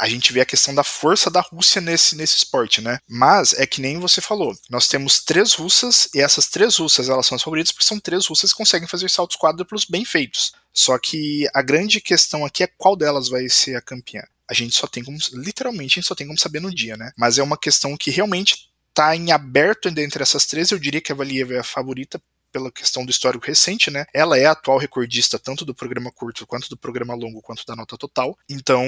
a 0.00 0.08
gente 0.08 0.32
vê 0.32 0.40
a 0.40 0.46
questão 0.46 0.74
da 0.74 0.82
força 0.82 1.30
da 1.30 1.42
Rússia 1.42 1.78
nesse, 1.78 2.16
nesse 2.16 2.38
esporte, 2.38 2.80
né? 2.80 2.98
Mas 3.06 3.52
é 3.52 3.66
que 3.66 3.82
nem 3.82 4.00
você 4.00 4.22
falou, 4.22 4.56
nós 4.70 4.88
temos 4.88 5.22
três 5.22 5.52
russas 5.52 6.08
e 6.14 6.20
essas 6.20 6.48
três 6.48 6.78
russas 6.78 7.10
elas 7.10 7.26
são 7.26 7.36
as 7.36 7.42
favoritas 7.42 7.70
porque 7.70 7.84
são 7.84 8.00
três 8.00 8.26
russas 8.26 8.50
que 8.50 8.56
conseguem 8.56 8.88
fazer 8.88 9.10
saltos 9.10 9.36
quádruplos 9.36 9.84
bem 9.84 10.04
feitos. 10.04 10.52
Só 10.72 10.98
que 10.98 11.46
a 11.54 11.60
grande 11.60 12.00
questão 12.00 12.46
aqui 12.46 12.62
é 12.62 12.66
qual 12.78 12.96
delas 12.96 13.28
vai 13.28 13.46
ser 13.50 13.76
a 13.76 13.82
campeã. 13.82 14.22
A 14.48 14.54
gente 14.54 14.74
só 14.74 14.86
tem 14.86 15.04
como, 15.04 15.18
literalmente, 15.34 15.98
a 15.98 16.00
gente 16.00 16.08
só 16.08 16.14
tem 16.14 16.26
como 16.26 16.38
saber 16.38 16.60
no 16.60 16.74
dia, 16.74 16.96
né? 16.96 17.12
Mas 17.16 17.36
é 17.36 17.42
uma 17.42 17.58
questão 17.58 17.94
que 17.96 18.10
realmente 18.10 18.70
está 18.88 19.14
em 19.14 19.30
aberto 19.32 19.88
entre 19.88 20.22
essas 20.22 20.46
três. 20.46 20.70
Eu 20.70 20.78
diria 20.78 21.00
que 21.00 21.12
a 21.12 21.14
Valieva 21.14 21.54
é 21.54 21.58
a 21.58 21.64
favorita 21.64 22.20
pela 22.52 22.70
questão 22.70 23.04
do 23.04 23.10
histórico 23.10 23.46
recente, 23.46 23.90
né? 23.90 24.06
Ela 24.12 24.38
é 24.38 24.46
a 24.46 24.52
atual 24.52 24.78
recordista 24.78 25.38
tanto 25.38 25.64
do 25.64 25.74
programa 25.74 26.10
curto 26.10 26.46
quanto 26.46 26.68
do 26.68 26.76
programa 26.76 27.14
longo 27.14 27.42
quanto 27.42 27.64
da 27.66 27.76
nota 27.76 27.96
total. 27.96 28.36
Então, 28.48 28.84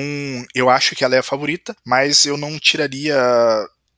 eu 0.55 0.69
acho 0.69 0.95
que 0.95 1.05
ela 1.05 1.17
é 1.17 1.19
a 1.19 1.23
favorita, 1.23 1.77
mas 1.85 2.25
eu 2.25 2.37
não 2.37 2.59
tiraria 2.59 3.17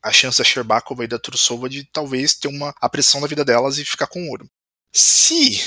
a 0.03 0.13
chance 0.13 0.39
da 0.39 0.45
Sherbakova 0.45 1.05
e 1.05 1.09
da 1.09 1.19
Trusova 1.19 1.69
de 1.69 1.85
talvez 1.85 2.35
ter 2.35 2.49
uma 2.49 2.75
a 2.81 2.89
pressão 2.89 3.21
da 3.21 3.27
vida 3.27 3.45
delas 3.45 3.79
e 3.79 3.85
ficar 3.85 4.07
com 4.07 4.29
ouro. 4.29 4.49
Se 4.93 5.61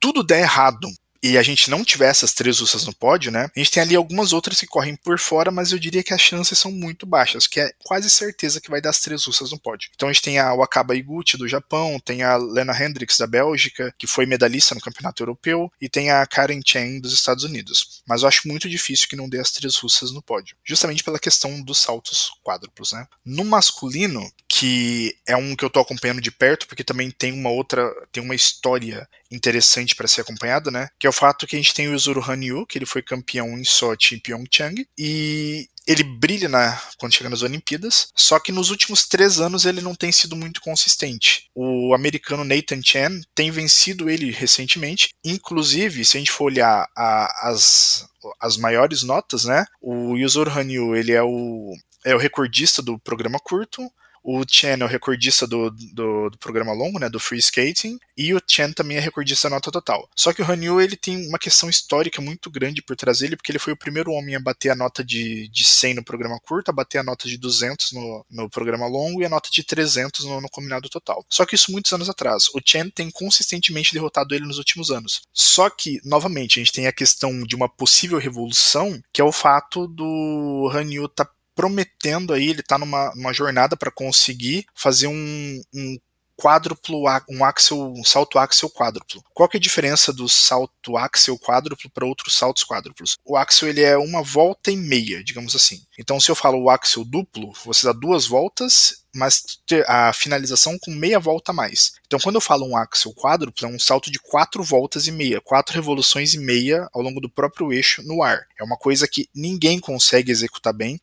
tudo 0.00 0.24
der 0.24 0.40
errado 0.40 0.88
e 1.22 1.36
a 1.36 1.42
gente 1.42 1.70
não 1.70 1.84
tiver 1.84 2.08
essas 2.08 2.32
três 2.32 2.58
russas 2.60 2.84
no 2.84 2.94
pódio, 2.94 3.30
né? 3.30 3.50
A 3.54 3.58
gente 3.58 3.70
tem 3.70 3.82
ali 3.82 3.94
algumas 3.94 4.32
outras 4.32 4.60
que 4.60 4.66
correm 4.66 4.96
por 4.96 5.18
fora, 5.18 5.50
mas 5.50 5.72
eu 5.72 5.78
diria 5.78 6.02
que 6.02 6.14
as 6.14 6.20
chances 6.20 6.58
são 6.58 6.72
muito 6.72 7.06
baixas, 7.06 7.46
que 7.46 7.60
é 7.60 7.72
quase 7.84 8.08
certeza 8.08 8.60
que 8.60 8.70
vai 8.70 8.80
dar 8.80 8.90
as 8.90 9.00
três 9.00 9.24
russas 9.24 9.50
no 9.50 9.58
pódio. 9.58 9.90
Então 9.94 10.08
a 10.08 10.12
gente 10.12 10.22
tem 10.22 10.38
a 10.38 10.54
Wakaba 10.54 10.94
Iguchi 10.94 11.36
do 11.36 11.48
Japão, 11.48 12.00
tem 12.00 12.22
a 12.22 12.36
Lena 12.36 12.72
Hendricks 12.72 13.18
da 13.18 13.26
Bélgica, 13.26 13.94
que 13.98 14.06
foi 14.06 14.26
medalhista 14.26 14.74
no 14.74 14.80
Campeonato 14.80 15.22
Europeu, 15.22 15.70
e 15.80 15.88
tem 15.88 16.10
a 16.10 16.24
Karen 16.26 16.60
Chen 16.64 17.00
dos 17.00 17.12
Estados 17.12 17.44
Unidos. 17.44 18.02
Mas 18.06 18.22
eu 18.22 18.28
acho 18.28 18.48
muito 18.48 18.68
difícil 18.68 19.08
que 19.08 19.16
não 19.16 19.28
dê 19.28 19.38
as 19.38 19.50
três 19.50 19.76
russas 19.76 20.12
no 20.12 20.22
pódio, 20.22 20.56
justamente 20.64 21.04
pela 21.04 21.18
questão 21.18 21.60
dos 21.62 21.78
saltos 21.78 22.30
quádruplos, 22.42 22.92
né? 22.92 23.06
No 23.24 23.44
masculino, 23.44 24.30
que 24.48 25.16
é 25.26 25.36
um 25.36 25.54
que 25.54 25.64
eu 25.64 25.70
tô 25.70 25.80
acompanhando 25.80 26.20
de 26.20 26.30
perto, 26.30 26.66
porque 26.66 26.84
também 26.84 27.10
tem 27.10 27.32
uma 27.32 27.50
outra, 27.50 27.90
tem 28.10 28.22
uma 28.22 28.34
história 28.34 29.08
interessante 29.30 29.94
para 29.94 30.08
ser 30.08 30.22
acompanhada, 30.22 30.70
né? 30.70 30.88
Que 30.98 31.06
é 31.06 31.10
o 31.10 31.12
fato 31.12 31.46
que 31.46 31.56
a 31.56 31.58
gente 31.58 31.74
tem 31.74 31.88
o 31.88 31.92
Yuzuru 31.92 32.22
Hanyu, 32.22 32.66
que 32.66 32.78
ele 32.78 32.86
foi 32.86 33.02
campeão 33.02 33.58
em 33.58 33.64
Sochi 33.64 34.16
e 34.16 34.20
Pyeongchang, 34.20 34.86
e 34.98 35.68
ele 35.86 36.04
brilha 36.04 36.48
na, 36.48 36.80
quando 36.98 37.14
chega 37.14 37.30
nas 37.30 37.42
Olimpíadas, 37.42 38.08
só 38.14 38.38
que 38.38 38.52
nos 38.52 38.70
últimos 38.70 39.08
três 39.08 39.40
anos 39.40 39.64
ele 39.64 39.80
não 39.80 39.94
tem 39.94 40.12
sido 40.12 40.36
muito 40.36 40.60
consistente. 40.60 41.48
O 41.54 41.94
americano 41.94 42.44
Nathan 42.44 42.80
Chen 42.82 43.22
tem 43.34 43.50
vencido 43.50 44.08
ele 44.08 44.30
recentemente, 44.30 45.10
inclusive, 45.24 46.04
se 46.04 46.16
a 46.16 46.20
gente 46.20 46.30
for 46.30 46.44
olhar 46.44 46.86
a, 46.96 47.48
as, 47.48 48.06
as 48.40 48.56
maiores 48.56 49.02
notas, 49.02 49.44
né? 49.44 49.64
O 49.80 50.16
Yuzuru 50.16 50.50
Hanyu, 50.50 50.94
ele 50.94 51.12
é 51.12 51.22
o 51.22 51.74
é 52.04 52.14
o 52.14 52.18
recordista 52.18 52.80
do 52.80 52.98
programa 52.98 53.38
curto, 53.38 53.82
o 54.22 54.44
Chen 54.46 54.80
é 54.80 54.84
o 54.84 54.88
recordista 54.88 55.46
do, 55.46 55.70
do, 55.70 56.30
do, 56.30 56.38
programa 56.38 56.72
longo, 56.72 56.98
né, 56.98 57.08
do 57.08 57.18
free 57.18 57.38
skating, 57.38 57.98
e 58.16 58.34
o 58.34 58.40
Chen 58.46 58.72
também 58.72 58.96
é 58.96 59.00
recordista 59.00 59.48
nota 59.48 59.70
total. 59.70 60.08
Só 60.14 60.32
que 60.32 60.42
o 60.42 60.50
Hanyu 60.50 60.80
ele 60.80 60.96
tem 60.96 61.26
uma 61.26 61.38
questão 61.38 61.70
histórica 61.70 62.20
muito 62.20 62.50
grande 62.50 62.82
por 62.82 62.96
trás 62.96 63.20
dele, 63.20 63.36
porque 63.36 63.50
ele 63.50 63.58
foi 63.58 63.72
o 63.72 63.76
primeiro 63.76 64.12
homem 64.12 64.36
a 64.36 64.40
bater 64.40 64.70
a 64.70 64.74
nota 64.74 65.02
de, 65.02 65.48
de 65.48 65.64
100 65.64 65.94
no 65.94 66.04
programa 66.04 66.38
curto, 66.40 66.70
a 66.70 66.72
bater 66.72 66.98
a 66.98 67.02
nota 67.02 67.28
de 67.28 67.36
200 67.38 67.92
no, 67.92 68.26
no 68.30 68.50
programa 68.50 68.86
longo 68.86 69.22
e 69.22 69.24
a 69.24 69.28
nota 69.28 69.48
de 69.50 69.64
300 69.64 70.24
no, 70.26 70.40
no 70.40 70.50
combinado 70.50 70.88
total. 70.88 71.24
Só 71.28 71.46
que 71.46 71.54
isso 71.54 71.72
muitos 71.72 71.92
anos 71.92 72.08
atrás. 72.08 72.48
O 72.54 72.60
Chen 72.64 72.90
tem 72.90 73.10
consistentemente 73.10 73.92
derrotado 73.92 74.34
ele 74.34 74.46
nos 74.46 74.58
últimos 74.58 74.90
anos. 74.90 75.22
Só 75.32 75.70
que, 75.70 76.00
novamente, 76.04 76.58
a 76.58 76.62
gente 76.62 76.72
tem 76.72 76.86
a 76.86 76.92
questão 76.92 77.42
de 77.42 77.56
uma 77.56 77.68
possível 77.68 78.18
revolução, 78.18 79.00
que 79.12 79.20
é 79.20 79.24
o 79.24 79.32
fato 79.32 79.86
do 79.86 80.70
Hanyu 80.72 81.06
estar 81.06 81.24
tá 81.24 81.32
prometendo 81.60 82.32
aí, 82.32 82.48
ele 82.48 82.60
está 82.60 82.78
numa, 82.78 83.12
numa 83.14 83.34
jornada 83.34 83.76
para 83.76 83.90
conseguir 83.90 84.64
fazer 84.74 85.08
um, 85.08 85.62
um 85.74 85.98
quádruplo, 86.34 87.04
um 87.28 87.44
axel, 87.44 87.92
um 87.92 88.02
salto 88.02 88.38
axel 88.38 88.70
quádruplo. 88.70 89.22
Qual 89.34 89.46
que 89.46 89.58
é 89.58 89.60
a 89.60 89.60
diferença 89.60 90.10
do 90.10 90.26
salto 90.26 90.96
axel 90.96 91.38
quádruplo 91.38 91.90
para 91.90 92.06
outros 92.06 92.34
saltos 92.34 92.64
quádruplos? 92.64 93.18
O 93.26 93.36
axel 93.36 93.68
ele 93.68 93.82
é 93.82 93.98
uma 93.98 94.22
volta 94.22 94.70
e 94.70 94.76
meia, 94.76 95.22
digamos 95.22 95.54
assim. 95.54 95.82
Então 95.98 96.18
se 96.18 96.30
eu 96.30 96.34
falo 96.34 96.62
o 96.62 96.70
axel 96.70 97.04
duplo, 97.04 97.52
você 97.62 97.84
dá 97.84 97.92
duas 97.92 98.26
voltas 98.26 99.04
mas 99.14 99.58
a 99.86 100.12
finalização 100.12 100.78
com 100.78 100.90
meia 100.90 101.18
volta 101.18 101.52
a 101.52 101.54
mais. 101.54 101.92
Então, 102.06 102.18
quando 102.18 102.36
eu 102.36 102.40
falo 102.40 102.66
um 102.66 102.76
axel 102.76 103.12
quádruplo, 103.14 103.66
é 103.66 103.70
um 103.70 103.78
salto 103.78 104.10
de 104.10 104.18
quatro 104.18 104.62
voltas 104.62 105.06
e 105.06 105.12
meia, 105.12 105.40
quatro 105.40 105.74
revoluções 105.74 106.34
e 106.34 106.38
meia 106.38 106.88
ao 106.92 107.02
longo 107.02 107.20
do 107.20 107.30
próprio 107.30 107.72
eixo 107.72 108.02
no 108.02 108.22
ar. 108.22 108.46
É 108.58 108.64
uma 108.64 108.76
coisa 108.76 109.06
que 109.06 109.28
ninguém 109.34 109.78
consegue 109.78 110.30
executar 110.30 110.72
bem. 110.72 111.00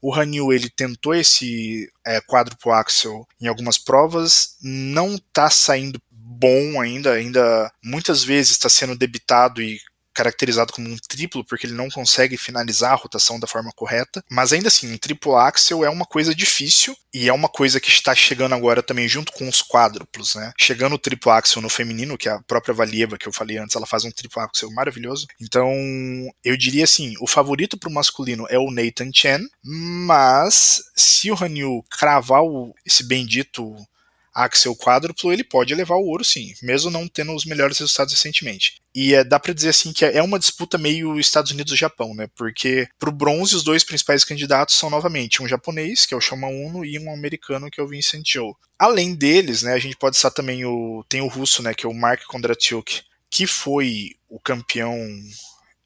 O 0.00 0.14
Hanyu 0.14 0.52
ele 0.52 0.70
tentou 0.70 1.14
esse 1.14 1.90
é, 2.06 2.20
quádruplo 2.20 2.72
axel 2.72 3.26
em 3.40 3.46
algumas 3.46 3.78
provas, 3.78 4.56
não 4.62 5.14
está 5.16 5.50
saindo 5.50 6.00
bom 6.10 6.80
ainda, 6.80 7.12
ainda 7.12 7.72
muitas 7.82 8.22
vezes 8.22 8.52
está 8.52 8.68
sendo 8.68 8.96
debitado 8.96 9.62
e 9.62 9.80
caracterizado 10.16 10.72
como 10.72 10.88
um 10.88 10.96
triplo 10.96 11.44
porque 11.44 11.66
ele 11.66 11.74
não 11.74 11.90
consegue 11.90 12.38
finalizar 12.38 12.92
a 12.92 12.96
rotação 12.96 13.38
da 13.38 13.46
forma 13.46 13.70
correta, 13.76 14.24
mas 14.30 14.52
ainda 14.52 14.68
assim, 14.68 14.90
um 14.90 14.96
triplo 14.96 15.36
axel 15.36 15.84
é 15.84 15.90
uma 15.90 16.06
coisa 16.06 16.34
difícil 16.34 16.96
e 17.12 17.28
é 17.28 17.32
uma 17.32 17.48
coisa 17.48 17.78
que 17.78 17.90
está 17.90 18.14
chegando 18.14 18.54
agora 18.54 18.82
também 18.82 19.06
junto 19.06 19.32
com 19.32 19.48
os 19.48 19.62
quádruplos, 19.62 20.34
né? 20.34 20.52
Chegando 20.58 20.94
o 20.94 20.98
triplo 20.98 21.30
axel 21.32 21.60
no 21.60 21.68
feminino, 21.68 22.16
que 22.16 22.28
é 22.28 22.32
a 22.32 22.42
própria 22.42 22.74
Valieva 22.74 23.18
que 23.18 23.26
eu 23.28 23.32
falei 23.32 23.58
antes, 23.58 23.76
ela 23.76 23.86
faz 23.86 24.04
um 24.04 24.10
triplo 24.10 24.42
axel 24.42 24.70
maravilhoso. 24.70 25.26
Então, 25.40 25.70
eu 26.44 26.56
diria 26.56 26.84
assim, 26.84 27.14
o 27.20 27.26
favorito 27.26 27.78
para 27.78 27.90
o 27.90 27.92
masculino 27.92 28.46
é 28.48 28.58
o 28.58 28.70
Nathan 28.70 29.10
Chen, 29.12 29.46
mas 29.62 30.82
se 30.94 31.30
o 31.30 31.36
Hanyu 31.42 31.82
cravar 31.90 32.42
o, 32.42 32.74
esse 32.84 33.04
bendito 33.04 33.76
axel 34.36 34.76
quádruplo, 34.76 35.32
ele 35.32 35.42
pode 35.42 35.74
levar 35.74 35.96
o 35.96 36.06
ouro 36.06 36.22
sim, 36.22 36.52
mesmo 36.62 36.90
não 36.90 37.08
tendo 37.08 37.34
os 37.34 37.46
melhores 37.46 37.78
resultados 37.78 38.12
recentemente. 38.12 38.74
E 38.94 39.14
é, 39.14 39.24
dá 39.24 39.40
para 39.40 39.54
dizer 39.54 39.70
assim 39.70 39.92
que 39.92 40.04
é 40.04 40.22
uma 40.22 40.38
disputa 40.38 40.76
meio 40.76 41.18
Estados 41.18 41.50
Unidos 41.50 41.72
e 41.72 41.76
Japão, 41.76 42.14
né? 42.14 42.28
Porque 42.36 42.86
pro 42.98 43.10
bronze 43.10 43.56
os 43.56 43.62
dois 43.62 43.82
principais 43.82 44.24
candidatos 44.24 44.74
são 44.74 44.90
novamente 44.90 45.42
um 45.42 45.48
japonês, 45.48 46.04
que 46.04 46.12
é 46.12 46.16
o 46.16 46.20
Shoma 46.20 46.48
Uno, 46.48 46.84
e 46.84 46.98
um 46.98 47.12
americano, 47.12 47.70
que 47.70 47.80
é 47.80 47.84
o 47.84 47.88
Vincent 47.88 48.26
Joe. 48.26 48.52
Além 48.78 49.14
deles, 49.14 49.62
né, 49.62 49.72
a 49.72 49.78
gente 49.78 49.96
pode 49.96 50.16
citar 50.16 50.32
também 50.32 50.64
o 50.66 51.02
tem 51.08 51.22
o 51.22 51.28
russo, 51.28 51.62
né, 51.62 51.72
que 51.72 51.86
é 51.86 51.88
o 51.88 51.94
Mark 51.94 52.22
Kondratyuk, 52.26 53.02
que 53.30 53.46
foi 53.46 54.10
o 54.28 54.38
campeão 54.38 54.94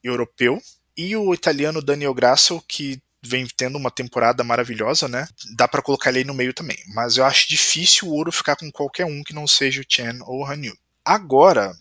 europeu, 0.02 0.60
e 0.96 1.16
o 1.16 1.32
italiano 1.32 1.80
Daniel 1.80 2.12
Grasso, 2.12 2.62
que 2.68 3.00
vem 3.22 3.46
tendo 3.56 3.76
uma 3.76 3.90
temporada 3.90 4.42
maravilhosa, 4.42 5.08
né? 5.08 5.28
Dá 5.56 5.68
para 5.68 5.82
colocar 5.82 6.10
ele 6.10 6.20
aí 6.20 6.24
no 6.24 6.34
meio 6.34 6.54
também. 6.54 6.78
Mas 6.94 7.16
eu 7.16 7.24
acho 7.24 7.48
difícil 7.48 8.08
o 8.08 8.12
ouro 8.12 8.32
ficar 8.32 8.56
com 8.56 8.70
qualquer 8.70 9.04
um 9.04 9.22
que 9.22 9.34
não 9.34 9.46
seja 9.46 9.80
o 9.80 9.84
Chen 9.86 10.20
ou 10.22 10.40
o 10.40 10.46
Hanyu. 10.46 10.76
Agora, 11.04 11.72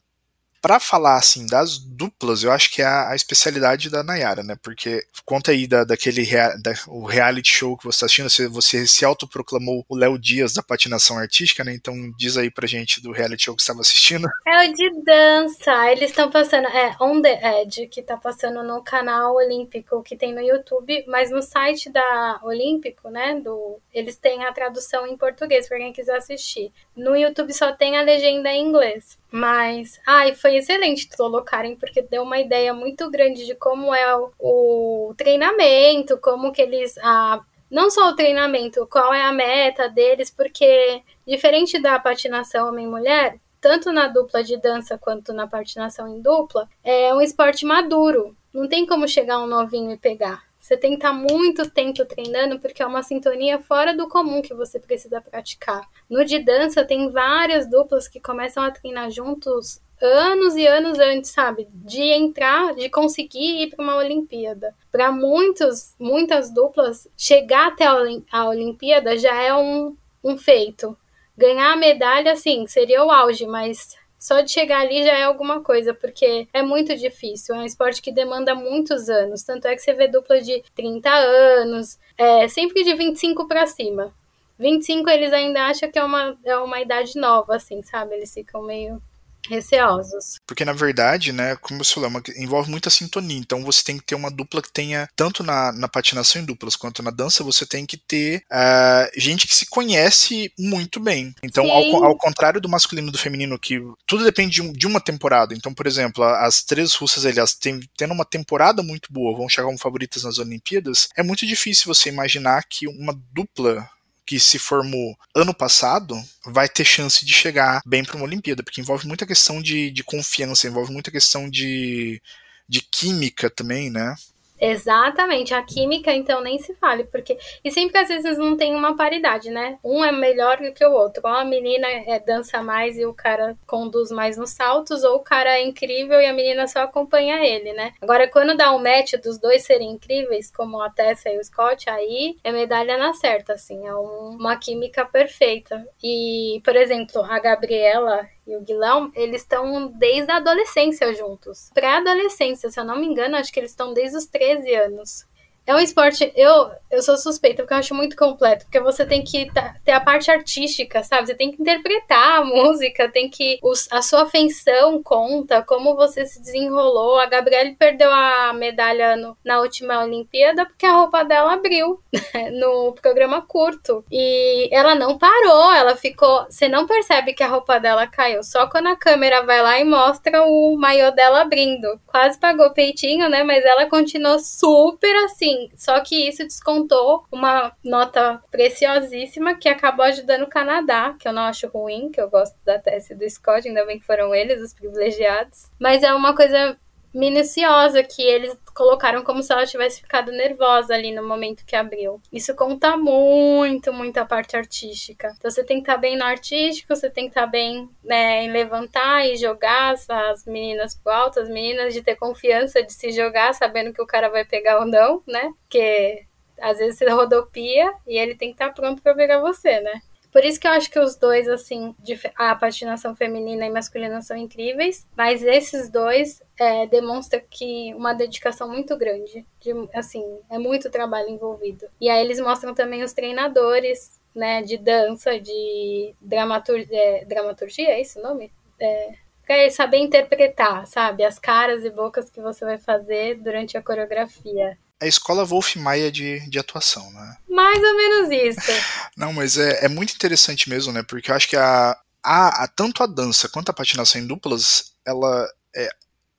para 0.61 0.79
falar 0.79 1.15
assim 1.15 1.45
das 1.45 1.77
duplas, 1.77 2.43
eu 2.43 2.51
acho 2.51 2.71
que 2.71 2.81
é 2.81 2.85
a, 2.85 3.15
especialidade 3.15 3.89
da 3.89 4.03
Nayara, 4.03 4.43
né? 4.43 4.55
Porque 4.61 5.01
conta 5.25 5.51
aí 5.51 5.67
da, 5.67 5.83
daquele 5.83 6.21
rea, 6.23 6.55
da, 6.61 6.73
o 6.87 7.05
reality 7.05 7.51
show 7.51 7.77
que 7.77 7.83
você 7.83 7.95
está 7.95 8.05
assistindo, 8.05 8.29
você, 8.29 8.47
você 8.47 8.87
se 8.87 9.05
autoproclamou 9.05 9.85
o 9.87 9.95
Léo 9.95 10.17
Dias 10.17 10.53
da 10.53 10.63
patinação 10.63 11.17
artística, 11.17 11.63
né? 11.63 11.73
Então 11.73 11.93
diz 12.17 12.37
aí 12.37 12.49
pra 12.49 12.67
gente 12.67 13.01
do 13.01 13.11
reality 13.11 13.45
show 13.45 13.55
que 13.55 13.61
estava 13.61 13.81
assistindo. 13.81 14.27
É 14.49 14.67
o 14.67 14.73
de 14.73 15.03
dança. 15.03 15.91
Eles 15.91 16.09
estão 16.09 16.29
passando, 16.29 16.67
é 16.67 16.95
On 16.99 17.21
The 17.21 17.61
Edge, 17.61 17.87
que 17.87 18.01
tá 18.01 18.17
passando 18.17 18.63
no 18.63 18.83
canal 18.83 19.35
Olímpico 19.35 20.01
que 20.03 20.17
tem 20.17 20.33
no 20.33 20.41
YouTube, 20.41 21.05
mas 21.07 21.29
no 21.29 21.41
site 21.41 21.89
da 21.89 22.39
Olímpico, 22.43 23.09
né? 23.09 23.39
Do, 23.39 23.79
eles 23.93 24.17
têm 24.17 24.43
a 24.43 24.51
tradução 24.51 25.05
em 25.05 25.15
português 25.15 25.67
para 25.67 25.77
quem 25.77 25.93
quiser 25.93 26.17
assistir. 26.17 26.71
No 26.95 27.15
YouTube 27.15 27.53
só 27.53 27.71
tem 27.71 27.97
a 27.97 28.01
legenda 28.01 28.49
em 28.49 28.67
inglês. 28.67 29.18
Mas, 29.31 29.99
ai, 30.07 30.33
foi 30.33 30.55
excelente 30.57 31.07
colocarem, 31.15 31.75
porque 31.75 32.01
deu 32.01 32.23
uma 32.23 32.39
ideia 32.39 32.73
muito 32.73 33.09
grande 33.11 33.45
de 33.45 33.53
como 33.53 33.93
é 33.93 34.15
o, 34.15 34.31
o 34.39 35.13
treinamento, 35.15 36.17
como 36.17 36.51
que 36.51 36.61
eles. 36.61 36.97
A, 36.97 37.39
não 37.69 37.91
só 37.91 38.09
o 38.09 38.15
treinamento, 38.15 38.87
qual 38.87 39.13
é 39.13 39.21
a 39.21 39.31
meta 39.31 39.87
deles, 39.87 40.31
porque 40.31 41.03
diferente 41.27 41.79
da 41.79 41.99
patinação 41.99 42.69
homem-mulher, 42.69 43.37
tanto 43.61 43.91
na 43.91 44.07
dupla 44.07 44.43
de 44.43 44.57
dança 44.57 44.97
quanto 44.97 45.31
na 45.31 45.45
patinação 45.45 46.07
em 46.07 46.19
dupla, 46.21 46.67
é 46.83 47.13
um 47.13 47.21
esporte 47.21 47.65
maduro. 47.65 48.35
Não 48.51 48.67
tem 48.67 48.87
como 48.87 49.07
chegar 49.07 49.37
um 49.39 49.45
novinho 49.45 49.91
e 49.91 49.97
pegar. 49.97 50.48
Você 50.59 50.75
tem 50.75 50.91
que 50.91 50.97
estar 50.97 51.13
muito 51.13 51.69
tempo 51.69 52.05
treinando 52.05 52.59
porque 52.59 52.83
é 52.83 52.85
uma 52.85 53.01
sintonia 53.01 53.59
fora 53.59 53.95
do 53.95 54.07
comum 54.07 54.41
que 54.41 54.53
você 54.53 54.79
precisa 54.79 55.21
praticar. 55.21 55.87
No 56.09 56.25
de 56.25 56.39
dança 56.39 56.83
tem 56.83 57.09
várias 57.09 57.67
duplas 57.67 58.07
que 58.07 58.19
começam 58.19 58.61
a 58.61 58.69
treinar 58.69 59.09
juntos 59.09 59.81
anos 60.01 60.55
e 60.55 60.65
anos 60.65 60.97
antes, 60.99 61.31
sabe, 61.31 61.67
de 61.73 62.01
entrar, 62.01 62.73
de 62.73 62.89
conseguir 62.89 63.63
ir 63.63 63.69
para 63.69 63.83
uma 63.83 63.97
Olimpíada. 63.97 64.75
Para 64.91 65.11
muitos, 65.11 65.95
muitas 65.99 66.53
duplas, 66.53 67.07
chegar 67.17 67.67
até 67.67 67.85
a 67.85 68.47
Olimpíada 68.47 69.17
já 69.17 69.35
é 69.35 69.53
um, 69.53 69.95
um 70.23 70.37
feito. 70.37 70.97
Ganhar 71.37 71.73
a 71.73 71.77
medalha, 71.77 72.35
sim, 72.35 72.67
seria 72.67 73.03
o 73.03 73.11
auge, 73.11 73.45
mas 73.45 73.97
só 74.19 74.41
de 74.41 74.51
chegar 74.51 74.81
ali 74.81 75.03
já 75.03 75.13
é 75.13 75.23
alguma 75.23 75.61
coisa, 75.61 75.93
porque 75.93 76.47
é 76.53 76.61
muito 76.61 76.95
difícil. 76.95 77.55
É 77.55 77.59
um 77.59 77.65
esporte 77.65 78.01
que 78.01 78.11
demanda 78.11 78.53
muitos 78.53 79.09
anos. 79.09 79.43
Tanto 79.43 79.67
é 79.67 79.75
que 79.75 79.81
você 79.81 79.93
vê 79.93 80.09
dupla 80.09 80.41
de 80.41 80.61
30 80.75 81.09
anos, 81.09 81.97
é, 82.17 82.47
sempre 82.49 82.83
de 82.83 82.93
25 82.93 83.47
para 83.47 83.65
cima. 83.65 84.13
25 84.59 85.09
eles 85.09 85.31
ainda 85.31 85.67
acham 85.67 85.89
que 85.89 85.97
é 85.97 86.03
uma, 86.03 86.37
é 86.43 86.57
uma 86.57 86.81
idade 86.81 87.17
nova, 87.17 87.55
assim, 87.55 87.81
sabe? 87.81 88.13
Eles 88.15 88.33
ficam 88.33 88.61
meio 88.61 89.01
receosos. 89.49 90.37
Porque 90.45 90.63
na 90.63 90.73
verdade, 90.73 91.31
né, 91.31 91.55
como 91.55 91.83
você 91.83 91.95
falou, 91.95 92.09
é 92.09 92.41
envolve 92.41 92.69
muita 92.69 92.89
sintonia. 92.89 93.37
Então 93.37 93.63
você 93.63 93.83
tem 93.83 93.97
que 93.97 94.05
ter 94.05 94.15
uma 94.15 94.31
dupla 94.31 94.61
que 94.61 94.71
tenha, 94.71 95.09
tanto 95.15 95.43
na, 95.43 95.71
na 95.71 95.87
patinação 95.87 96.41
em 96.41 96.45
duplas 96.45 96.75
quanto 96.75 97.03
na 97.03 97.11
dança, 97.11 97.43
você 97.43 97.65
tem 97.65 97.85
que 97.85 97.97
ter 97.97 98.43
uh, 98.51 99.19
gente 99.19 99.47
que 99.47 99.55
se 99.55 99.65
conhece 99.65 100.51
muito 100.57 100.99
bem. 100.99 101.33
Então, 101.43 101.69
ao, 101.69 102.03
ao, 102.03 102.17
contrário 102.17 102.61
do 102.61 102.69
masculino 102.69 103.09
e 103.09 103.11
do 103.11 103.17
feminino, 103.17 103.57
que 103.57 103.81
tudo 104.05 104.23
depende 104.23 104.55
de, 104.55 104.61
um, 104.61 104.71
de, 104.71 104.87
uma 104.87 105.01
temporada. 105.01 105.53
Então, 105.53 105.73
por 105.73 105.87
exemplo, 105.87 106.23
as 106.23 106.63
três 106.63 106.93
russas, 106.95 107.25
elas 107.25 107.53
têm, 107.53 107.79
tendo 107.97 108.13
uma 108.13 108.25
temporada 108.25 108.83
muito 108.83 109.11
boa, 109.11 109.37
vão 109.37 109.49
chegar 109.49 109.65
como 109.65 109.77
favoritas 109.77 110.23
nas 110.23 110.37
Olimpíadas, 110.37 111.09
é 111.15 111.23
muito 111.23 111.45
difícil 111.45 111.93
você 111.93 112.09
imaginar 112.09 112.63
que 112.69 112.87
uma 112.87 113.17
dupla 113.31 113.89
que 114.29 114.39
se 114.39 114.59
formou 114.59 115.17
ano 115.35 115.55
passado 115.55 116.15
vai 116.45 116.69
ter 116.69 116.85
chance 116.85 117.25
de 117.25 117.33
chegar 117.33 117.81
bem 117.83 118.05
para 118.05 118.15
uma 118.15 118.25
Olimpíada, 118.25 118.61
porque 118.61 118.79
envolve 118.79 119.07
muita 119.07 119.25
questão 119.25 119.59
de, 119.59 119.89
de 119.89 120.03
confiança, 120.03 120.67
envolve 120.67 120.93
muita 120.93 121.09
questão 121.09 121.49
de, 121.49 122.21
de 122.67 122.79
química 122.79 123.49
também, 123.49 123.89
né? 123.89 124.13
Exatamente, 124.59 125.53
a 125.53 125.61
química 125.63 126.11
então 126.13 126.41
nem 126.41 126.59
se 126.59 126.73
fale, 126.75 127.05
porque 127.05 127.37
e 127.63 127.71
sempre 127.71 127.97
às 127.97 128.07
vezes 128.09 128.37
não 128.37 128.57
tem 128.57 128.75
uma 128.75 128.95
paridade, 128.95 129.49
né? 129.49 129.79
Um 129.83 130.03
é 130.03 130.11
melhor 130.11 130.57
do 130.57 130.73
que 130.73 130.85
o 130.85 130.91
outro. 130.91 131.21
Ou 131.23 131.31
a 131.31 131.45
menina 131.45 131.87
é, 131.87 132.19
dança 132.19 132.61
mais 132.61 132.97
e 132.97 133.05
o 133.05 133.13
cara 133.13 133.57
conduz 133.65 134.11
mais 134.11 134.37
nos 134.37 134.51
saltos, 134.51 135.03
ou 135.03 135.17
o 135.17 135.23
cara 135.23 135.57
é 135.57 135.63
incrível 135.63 136.19
e 136.19 136.25
a 136.25 136.33
menina 136.33 136.67
só 136.67 136.81
acompanha 136.81 137.45
ele, 137.45 137.73
né? 137.73 137.93
Agora, 138.01 138.27
quando 138.27 138.57
dá 138.57 138.73
um 138.73 138.79
match 138.81 139.13
dos 139.23 139.37
dois 139.37 139.63
serem 139.63 139.91
incríveis, 139.91 140.51
como 140.51 140.81
a 140.81 140.89
Tessa 140.89 141.29
e 141.29 141.37
o 141.37 141.43
Scott, 141.43 141.89
aí 141.89 142.37
é 142.43 142.51
medalha 142.51 142.97
na 142.97 143.13
certa, 143.13 143.53
assim, 143.53 143.85
é 143.87 143.95
um, 143.95 144.37
uma 144.39 144.57
química 144.57 145.05
perfeita. 145.05 145.87
E, 146.03 146.61
por 146.63 146.75
exemplo, 146.75 147.21
a 147.23 147.39
Gabriela 147.39 148.27
e 148.49 148.55
o 148.57 148.61
Guilão, 148.61 149.11
eles 149.13 149.41
estão 149.43 149.87
desde 149.91 150.31
a 150.31 150.37
adolescência 150.37 151.13
juntos. 151.13 151.69
Pré-adolescência, 151.71 152.71
se 152.71 152.79
eu 152.79 152.83
não 152.83 152.99
me 152.99 153.05
engano, 153.05 153.35
acho 153.35 153.53
que 153.53 153.59
eles 153.59 153.69
estão 153.69 153.93
desde 153.93 154.17
os 154.17 154.25
13 154.25 154.73
anos. 154.73 155.28
É 155.69 155.75
um 155.75 155.77
esporte, 155.77 156.33
eu, 156.35 156.71
eu 156.89 156.99
sou 157.03 157.15
suspeita, 157.15 157.61
porque 157.61 157.75
eu 157.75 157.77
acho 157.77 157.93
muito 157.93 158.15
completo, 158.15 158.65
porque 158.65 158.79
você 158.79 159.05
tem 159.05 159.23
que 159.23 159.51
ter 159.85 159.91
a 159.91 159.99
parte 159.99 160.31
artística, 160.31 161.03
sabe? 161.03 161.27
Você 161.27 161.35
tem 161.35 161.51
que 161.51 161.61
interpretar 161.61 162.39
a 162.39 162.43
música, 162.43 163.07
tem 163.07 163.29
que. 163.29 163.59
Os, 163.61 163.87
a 163.91 164.01
sua 164.01 164.25
feição 164.25 165.03
conta, 165.03 165.61
como 165.61 165.95
você 165.95 166.25
se 166.25 166.41
desenrolou. 166.41 167.19
A 167.19 167.27
Gabriele 167.27 167.75
perdeu 167.75 168.11
a 168.11 168.51
medalha 168.51 169.15
no, 169.15 169.37
na 169.45 169.59
última 169.59 170.03
Olimpíada 170.03 170.65
porque 170.65 170.87
a 170.87 170.93
roupa 170.93 171.23
dela 171.23 171.53
abriu 171.53 172.01
né, 172.33 172.49
no 172.49 172.93
programa 172.93 173.43
curto. 173.43 174.03
E 174.11 174.69
ela 174.71 174.95
não 174.95 175.19
parou, 175.19 175.71
ela 175.71 175.95
ficou. 175.95 176.47
Você 176.49 176.67
não 176.67 176.87
percebe 176.87 177.33
que 177.33 177.43
a 177.43 177.47
roupa 177.47 177.79
dela 177.79 178.07
caiu, 178.07 178.41
só 178.41 178.67
quando 178.67 178.87
a 178.87 178.95
câmera 178.95 179.45
vai 179.45 179.61
lá 179.61 179.79
e 179.79 179.85
mostra 179.85 180.41
o 180.41 180.75
maiô 180.79 181.11
dela 181.11 181.41
abrindo. 181.41 182.01
Quase 182.07 182.39
pagou 182.39 182.71
peitinho, 182.71 183.29
né? 183.29 183.43
Mas 183.43 183.63
ela 183.63 183.85
continuou 183.85 184.39
super 184.39 185.15
assim 185.25 185.58
só 185.75 185.99
que 186.01 186.27
isso 186.27 186.43
descontou 186.43 187.25
uma 187.31 187.71
nota 187.83 188.41
preciosíssima 188.51 189.55
que 189.55 189.67
acabou 189.69 190.05
ajudando 190.05 190.43
o 190.43 190.49
Canadá, 190.49 191.15
que 191.19 191.27
eu 191.27 191.33
não 191.33 191.43
acho 191.43 191.67
ruim, 191.67 192.09
que 192.11 192.21
eu 192.21 192.29
gosto 192.29 192.55
da 192.65 192.79
tese 192.79 193.15
do 193.15 193.29
Scott, 193.29 193.67
ainda 193.67 193.85
bem 193.85 193.99
que 193.99 194.05
foram 194.05 194.33
eles 194.33 194.61
os 194.61 194.73
privilegiados. 194.73 195.69
Mas 195.79 196.03
é 196.03 196.13
uma 196.13 196.35
coisa 196.35 196.77
minuciosa 197.13 198.03
que 198.03 198.21
eles 198.21 198.57
colocaram 198.73 199.23
como 199.23 199.41
se 199.43 199.51
ela 199.51 199.65
tivesse 199.65 200.01
ficado 200.01 200.31
nervosa 200.31 200.93
ali 200.93 201.11
no 201.11 201.27
momento 201.27 201.65
que 201.65 201.75
abriu. 201.75 202.21
Isso 202.31 202.55
conta 202.55 202.95
muito, 202.95 203.91
muito 203.91 204.17
a 204.17 204.25
parte 204.25 204.55
artística. 204.55 205.33
Então 205.37 205.49
você 205.49 205.63
tem 205.63 205.77
que 205.77 205.83
estar 205.83 205.95
tá 205.95 205.99
bem 205.99 206.17
no 206.17 206.23
artístico, 206.23 206.95
você 206.95 207.09
tem 207.09 207.25
que 207.25 207.31
estar 207.31 207.45
tá 207.45 207.47
bem 207.47 207.89
né, 208.03 208.43
em 208.43 208.51
levantar 208.51 209.25
e 209.27 209.35
jogar 209.35 209.93
as 209.93 210.45
meninas 210.45 210.95
pro 210.95 211.11
alto, 211.11 211.39
as 211.39 211.49
meninas 211.49 211.93
de 211.93 212.01
ter 212.01 212.15
confiança 212.15 212.81
de 212.83 212.93
se 212.93 213.11
jogar, 213.11 213.53
sabendo 213.53 213.93
que 213.93 214.01
o 214.01 214.07
cara 214.07 214.29
vai 214.29 214.45
pegar 214.45 214.79
ou 214.79 214.85
não, 214.85 215.21
né? 215.27 215.51
Porque 215.61 216.25
às 216.61 216.77
vezes 216.77 216.97
você 216.97 217.09
rodopia 217.09 217.93
e 218.07 218.17
ele 218.17 218.35
tem 218.35 218.49
que 218.49 218.55
estar 218.55 218.67
tá 218.67 218.73
pronto 218.73 219.01
para 219.01 219.15
pegar 219.15 219.39
você, 219.39 219.79
né? 219.79 220.01
Por 220.31 220.45
isso 220.45 220.59
que 220.59 220.67
eu 220.67 220.71
acho 220.71 220.91
que 220.91 220.99
os 220.99 221.15
dois, 221.15 221.47
assim, 221.47 221.95
a 222.35 222.55
patinação 222.55 223.15
feminina 223.15 223.65
e 223.65 223.69
masculina 223.69 224.21
são 224.21 224.37
incríveis, 224.37 225.07
mas 225.15 225.43
esses 225.43 225.89
dois 225.89 226.41
é, 226.59 226.85
demonstram 226.87 227.41
que 227.49 227.93
uma 227.95 228.13
dedicação 228.13 228.69
muito 228.69 228.95
grande, 228.95 229.45
de, 229.59 229.71
assim, 229.93 230.23
é 230.49 230.59
muito 230.59 230.91
trabalho 230.91 231.29
envolvido. 231.29 231.87
E 231.99 232.09
aí 232.09 232.23
eles 232.23 232.39
mostram 232.39 232.73
também 232.73 233.03
os 233.03 233.13
treinadores, 233.13 234.19
né, 234.35 234.61
de 234.61 234.77
dança, 234.77 235.39
de 235.39 236.13
dramatur 236.21 236.85
é, 236.91 237.25
dramaturgia, 237.25 237.89
é 237.89 238.01
esse 238.01 238.19
o 238.19 238.23
nome? 238.23 238.51
É, 238.79 239.13
pra 239.45 239.69
saber 239.71 239.97
interpretar, 239.97 240.85
sabe, 240.85 241.23
as 241.23 241.39
caras 241.39 241.83
e 241.83 241.89
bocas 241.89 242.29
que 242.29 242.39
você 242.39 242.63
vai 242.63 242.77
fazer 242.77 243.35
durante 243.35 243.77
a 243.77 243.81
coreografia 243.81 244.77
a 245.01 245.07
escola 245.07 245.45
Wolf 245.45 245.75
Maia 245.75 246.11
de, 246.11 246.39
de 246.49 246.59
atuação, 246.59 247.09
né? 247.11 247.37
Mais 247.49 247.77
ou 247.77 247.95
menos 247.95 248.31
isso. 248.31 248.71
Não, 249.15 249.31
mas 249.31 249.57
é, 249.57 249.85
é 249.85 249.87
muito 249.87 250.13
interessante 250.13 250.69
mesmo, 250.69 250.91
né? 250.91 251.03
Porque 251.03 251.31
eu 251.31 251.35
acho 251.35 251.47
que 251.47 251.55
a, 251.55 251.97
a, 252.23 252.63
a, 252.63 252.67
tanto 252.67 253.01
a 253.01 253.07
dança 253.07 253.47
quanto 253.47 253.69
a 253.69 253.73
patinação 253.73 254.19
em 254.21 254.27
duplas, 254.27 254.91
ela 255.05 255.49
é, 255.75 255.89